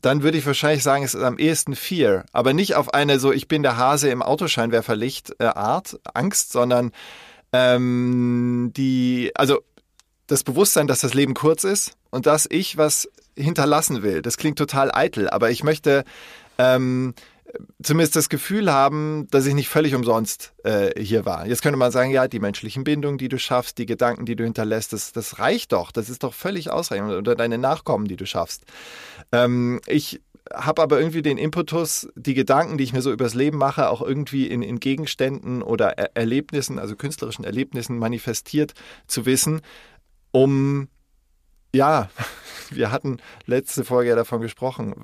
[0.00, 3.32] dann würde ich wahrscheinlich sagen, es ist am ehesten Fear, aber nicht auf eine so,
[3.32, 6.92] ich bin der Hase im Autoscheinwerferlicht äh, Art, Angst, sondern
[7.52, 9.58] ähm, die, also
[10.28, 14.22] das Bewusstsein, dass das Leben kurz ist und dass ich was hinterlassen will.
[14.22, 16.04] Das klingt total eitel, aber ich möchte
[16.58, 17.14] ähm,
[17.82, 21.46] zumindest das Gefühl haben, dass ich nicht völlig umsonst äh, hier war.
[21.46, 24.44] Jetzt könnte man sagen, ja, die menschlichen Bindungen, die du schaffst, die Gedanken, die du
[24.44, 25.90] hinterlässt, das, das reicht doch.
[25.90, 27.12] Das ist doch völlig ausreichend.
[27.12, 28.64] Oder deine Nachkommen, die du schaffst.
[29.32, 30.20] Ähm, ich
[30.52, 34.02] habe aber irgendwie den Impetus, die Gedanken, die ich mir so übers Leben mache, auch
[34.02, 38.74] irgendwie in, in Gegenständen oder er Erlebnissen, also künstlerischen Erlebnissen manifestiert
[39.06, 39.60] zu wissen,
[40.32, 40.88] um
[41.74, 42.08] ja,
[42.70, 44.94] wir hatten letzte Folge ja davon gesprochen,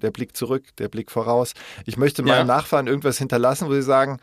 [0.00, 1.54] der Blick zurück, der Blick voraus.
[1.86, 2.56] Ich möchte meinen Ja.
[2.56, 4.18] Nachfahren irgendwas hinterlassen, wo sie sagen,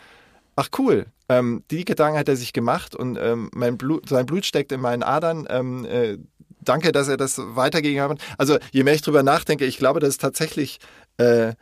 [0.56, 4.46] ach cool, ähm, die Gedanken hat er sich gemacht und ähm, mein Blut, sein Blut
[4.46, 5.48] steckt in meinen Adern.
[5.50, 6.18] Ähm, äh,
[6.62, 8.20] danke, dass er das weitergegeben hat.
[8.38, 10.80] Also je mehr ich drüber nachdenke, ich glaube, das ist tatsächlich
[11.18, 11.54] äh,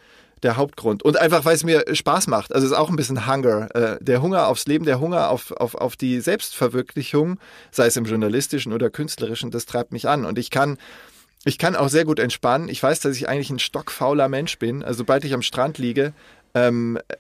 [0.43, 1.03] der Hauptgrund.
[1.03, 2.53] Und einfach, weil es mir Spaß macht.
[2.53, 3.73] Also es ist auch ein bisschen Hunger.
[3.75, 7.39] Äh, der Hunger aufs Leben, der Hunger auf, auf, auf die Selbstverwirklichung,
[7.71, 10.25] sei es im journalistischen oder künstlerischen, das treibt mich an.
[10.25, 10.77] Und ich kann,
[11.45, 12.69] ich kann auch sehr gut entspannen.
[12.69, 14.83] Ich weiß, dass ich eigentlich ein stockfauler Mensch bin.
[14.83, 16.13] Also sobald ich am Strand liege,
[16.56, 17.16] ähm, äh,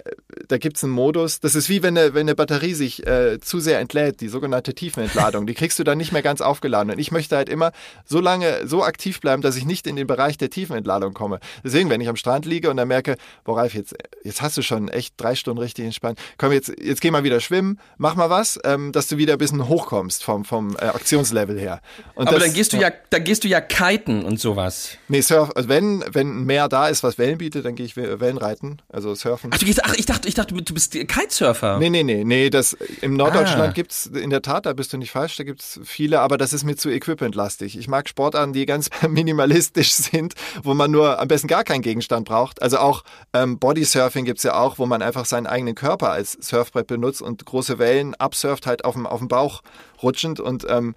[0.47, 1.39] da gibt's einen Modus.
[1.39, 4.73] Das ist wie wenn eine, wenn eine Batterie sich äh, zu sehr entlädt, die sogenannte
[4.73, 5.47] Tiefenentladung.
[5.47, 6.91] Die kriegst du dann nicht mehr ganz aufgeladen.
[6.93, 7.71] Und ich möchte halt immer
[8.05, 11.39] so lange so aktiv bleiben, dass ich nicht in den Bereich der Tiefenentladung komme.
[11.63, 14.61] Deswegen, wenn ich am Strand liege und dann merke, boah Ralf, jetzt, jetzt hast du
[14.61, 16.19] schon echt drei Stunden richtig entspannt.
[16.37, 19.39] Komm, jetzt, jetzt geh mal wieder schwimmen, mach mal was, ähm, dass du wieder ein
[19.39, 21.81] bisschen hochkommst vom, vom äh, Aktionslevel her.
[22.15, 24.91] Und aber das- dann gehst du ja, dann gehst du ja kiten und sowas.
[25.07, 27.95] Nee, Surf, also wenn, wenn ein Meer da ist, was Wellen bietet, dann gehe ich
[27.97, 29.49] We- Wellen reiten, also surfen.
[29.53, 31.79] Ach, du gehst, ach, ich dachte, ich dachte, du bist Kitesurfer.
[31.79, 33.71] Nee, nee, nee, nee, das, im Norddeutschland Ah.
[33.73, 36.63] gibt's in der Tat, da bist du nicht falsch, da gibt's viele, aber das ist
[36.63, 37.77] mir zu equipmentlastig.
[37.77, 42.27] Ich mag Sportarten, die ganz minimalistisch sind, wo man nur am besten gar keinen Gegenstand
[42.27, 42.61] braucht.
[42.61, 43.03] Also auch
[43.33, 47.45] ähm, Bodysurfing gibt's ja auch, wo man einfach seinen eigenen Körper als Surfbrett benutzt und
[47.45, 49.61] große Wellen absurft halt auf dem, auf dem Bauch
[50.03, 50.95] rutschend und ähm,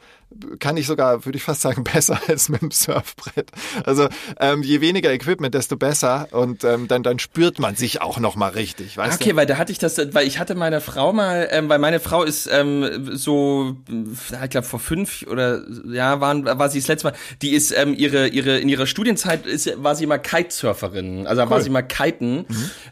[0.59, 3.50] kann ich sogar, würde ich fast sagen, besser als mit dem Surfbrett.
[3.84, 4.09] Also
[4.40, 8.50] ähm, je weniger Equipment, desto besser und ähm, dann, dann spürt man sich auch nochmal
[8.52, 9.36] richtig, weißt Okay, du?
[9.36, 12.22] weil da hatte ich das, weil ich hatte meine Frau mal, ähm, weil meine Frau
[12.24, 17.16] ist ähm, so, ich glaube vor fünf oder ja waren, war sie das letzte Mal.
[17.42, 21.61] Die ist ähm, ihre ihre in ihrer Studienzeit ist, war sie mal Kitesurferin, also war
[21.61, 22.46] sie mal kiten,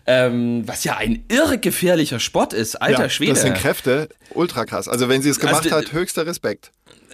[0.07, 3.33] ähm, was ja ein irre gefährlicher Sport ist, alter Schwede.
[3.33, 4.89] Das sind Kräfte, ultra krass.
[4.89, 6.71] Also wenn sie es gemacht Also, hat, höchster Respekt.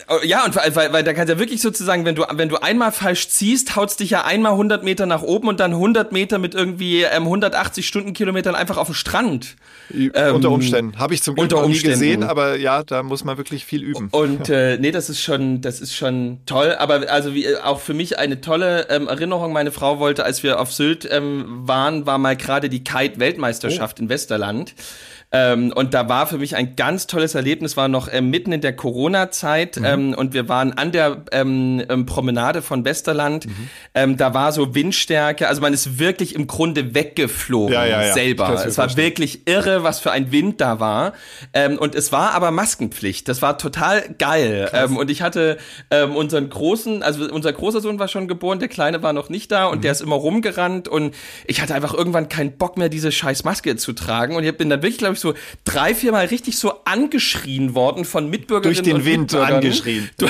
[0.08, 2.48] Oh, Ja, und weil, weil, weil da kannst du ja wirklich sozusagen, wenn du, wenn
[2.48, 6.12] du einmal falsch ziehst, haut's dich ja einmal 100 Meter nach oben und dann 100
[6.12, 9.56] Meter mit irgendwie ähm, 180 Stundenkilometern einfach auf den Strand.
[10.34, 10.98] unter Umständen.
[10.98, 13.82] Habe ich zum Glück Ähm, noch nie gesehen, aber ja, da muss man wirklich viel
[13.82, 14.08] üben.
[14.12, 16.74] Und äh, nee, das ist schon, das ist schon toll.
[16.78, 19.52] Aber also wie, äh, auch für mich eine tolle ähm, Erinnerung.
[19.52, 24.02] Meine Frau wollte, als wir auf Sylt ähm, waren, war mal gerade die Kite-Weltmeisterschaft Oh.
[24.02, 24.74] in Westerland.
[25.32, 28.60] Ähm, und da war für mich ein ganz tolles Erlebnis, war noch ähm, mitten in
[28.60, 29.84] der Corona-Zeit Mhm.
[29.92, 33.46] Ähm, und wir waren an der ähm, ähm, Promenade von Westerland.
[33.46, 33.70] Mhm.
[33.94, 38.12] Ähm, da war so Windstärke, also man ist wirklich im Grunde weggeflogen Ja, ja, ja.
[38.14, 38.64] selber.
[38.64, 41.12] Es war wirklich irre, was für ein Wind da war.
[41.52, 43.28] Ähm, und es war aber Maskenpflicht.
[43.28, 44.70] Das war total geil.
[44.72, 45.58] Ähm, und ich hatte
[45.90, 49.50] ähm, unseren großen, also unser großer Sohn war schon geboren, der kleine war noch nicht
[49.50, 49.82] da und Mhm.
[49.82, 51.14] der ist immer rumgerannt und
[51.46, 54.36] ich hatte einfach irgendwann keinen Bock mehr, diese scheiß Maske zu tragen.
[54.36, 55.34] Und ich bin dann wirklich, glaube ich, so
[55.64, 59.60] drei, vier Mal richtig so angeschrien worden von Mitbürgerinnen Durch den und Wind Mitbürgern.
[59.80, 60.10] Angeschrien.
[60.18, 60.26] Du,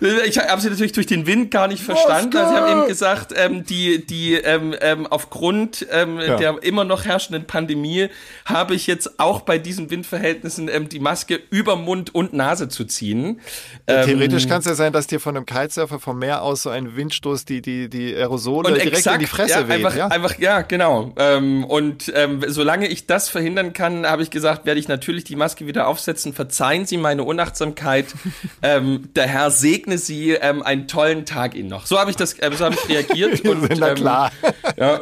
[0.00, 2.36] du, ich habe sie natürlich durch den Wind gar nicht verstanden.
[2.36, 6.36] Also sie haben eben gesagt, ähm, die, die ähm, ähm, aufgrund ähm, Ja.
[6.36, 8.08] der immer noch herrschenden Pandemie
[8.44, 12.84] habe ich jetzt auch bei diesen Windverhältnissen ähm, die Maske über Mund und Nase zu
[12.84, 13.40] ziehen.
[13.86, 16.70] Ähm, Theoretisch kann es ja sein, dass dir von einem Kitesurfer vom Meer aus so
[16.70, 19.76] ein Windstoß die, die, die Aerosole direkt exakt, in die Fresse ja, weht.
[19.76, 20.08] einfach, ja?
[20.08, 21.12] einfach, ja, genau.
[21.16, 25.36] Ähm, und ähm, solange ich das verhindern kann, habe ich gesagt, werde ich natürlich die
[25.36, 26.32] Maske wieder aufsetzen.
[26.32, 28.06] Verzeihen Sie meine Unachtsamkeit.
[28.82, 30.32] ähm, der Herr segne Sie.
[30.32, 31.86] Ähm, einen tollen Tag Ihnen noch.
[31.86, 33.44] So habe ich das, ähm, so habe ich reagiert.
[33.48, 34.32] und, Na ähm, klar.
[34.76, 35.00] Ja,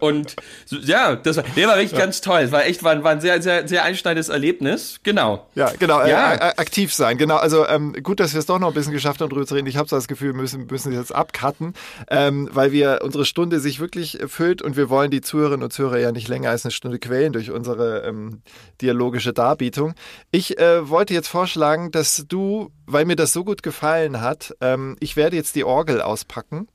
[0.00, 0.36] und
[0.68, 2.40] ja, das war, nee, war wirklich ganz toll.
[2.40, 5.00] Es war echt, war, war ein sehr, sehr, sehr einschneidendes Erlebnis.
[5.02, 5.46] Genau.
[5.54, 6.34] Ja, genau, Ja.
[6.34, 7.18] Äh, äh, aktiv sein.
[7.18, 9.54] Genau, also ähm, gut, dass wir es doch noch ein bisschen geschafft haben, darüber zu
[9.54, 9.66] reden.
[9.66, 11.74] Ich habe so das Gefühl, wir müssen, müssen jetzt abcutten,
[12.10, 15.98] ähm, weil wir unsere Stunde sich wirklich füllt und wir wollen die Zuhörerinnen und Zuhörer
[15.98, 18.42] ja nicht länger als eine Stunde quälen durch unsere ähm,
[18.80, 19.94] dialogische Darbietung.
[20.30, 24.96] Ich äh, wollte jetzt vorschlagen, dass du, weil mir das so gut gefallen hat, ähm,
[25.00, 26.68] ich werde jetzt die Orgel auspacken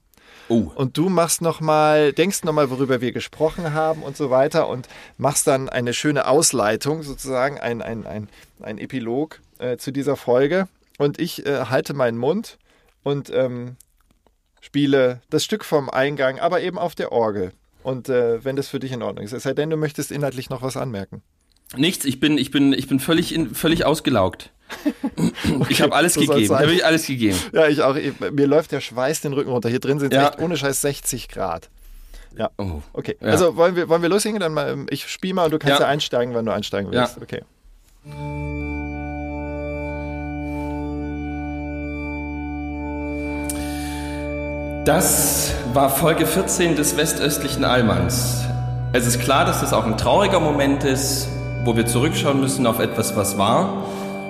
[0.49, 0.71] Oh.
[0.75, 4.67] Und du machst noch mal, denkst noch mal, worüber wir gesprochen haben und so weiter
[4.67, 8.29] und machst dann eine schöne Ausleitung, sozusagen ein, ein, ein,
[8.61, 10.67] ein Epilog äh, zu dieser Folge.
[10.97, 12.57] Und ich äh, halte meinen Mund
[13.03, 13.77] und ähm,
[14.61, 17.53] spiele das Stück vom Eingang, aber eben auf der Orgel.
[17.81, 19.33] Und äh, wenn das für dich in Ordnung ist.
[19.33, 21.21] Es sei denn, du möchtest inhaltlich noch was anmerken.
[21.75, 24.51] Nichts, ich bin, ich bin, ich bin völlig, in, völlig ausgelaugt.
[25.69, 26.55] ich habe alles so gegeben.
[26.55, 27.37] Habe ich alles gegeben.
[27.51, 27.95] Ja, ich auch.
[28.31, 29.69] Mir läuft der Schweiß den Rücken runter.
[29.69, 30.29] Hier drin sind es Ja.
[30.29, 31.69] echt ohne Scheiß 60 Grad.
[32.37, 32.49] Ja.
[32.57, 32.81] Oh.
[32.93, 33.15] Okay.
[33.21, 33.27] Ja.
[33.27, 34.39] Also wollen wir, wollen wir loslegen?
[34.39, 35.91] Dann mal, ähm, ich spiele mal und du kannst ja, Ja.
[35.91, 37.01] einsteigen, wenn du einsteigen Ja.
[37.01, 37.17] willst.
[37.21, 37.41] Okay.
[44.85, 48.43] Das war Folge 14 des westöstlichen Allmanns.
[48.91, 51.29] Es ist klar, dass das auch ein trauriger Moment ist,
[51.63, 53.85] wo wir zurückschauen müssen auf etwas, was war.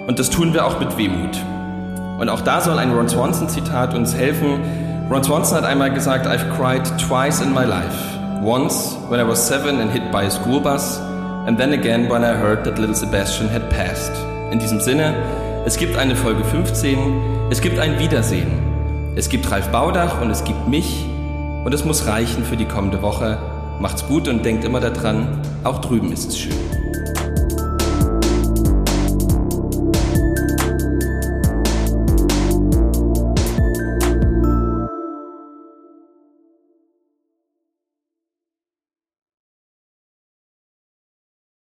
[0.08, 1.38] Und das tun wir auch mit Wehmut.
[2.20, 4.60] Und auch da soll ein Ron Swanson-Zitat uns helfen.
[5.10, 7.96] Ron Swanson hat einmal gesagt, I've cried twice in my life.
[8.44, 11.00] Once when I was seven and hit by a school bus,
[11.48, 14.12] and then again when I heard that little Sebastian had passed.
[14.52, 15.16] In diesem Sinne,
[15.66, 18.52] es gibt eine Folge 15, es gibt ein Wiedersehen.
[19.16, 21.06] Es gibt Ralf Baudach und es gibt mich
[21.64, 23.38] und es muss reichen für die kommende Woche.
[23.80, 26.54] Macht's gut und denkt immer daran, auch drüben ist es schön.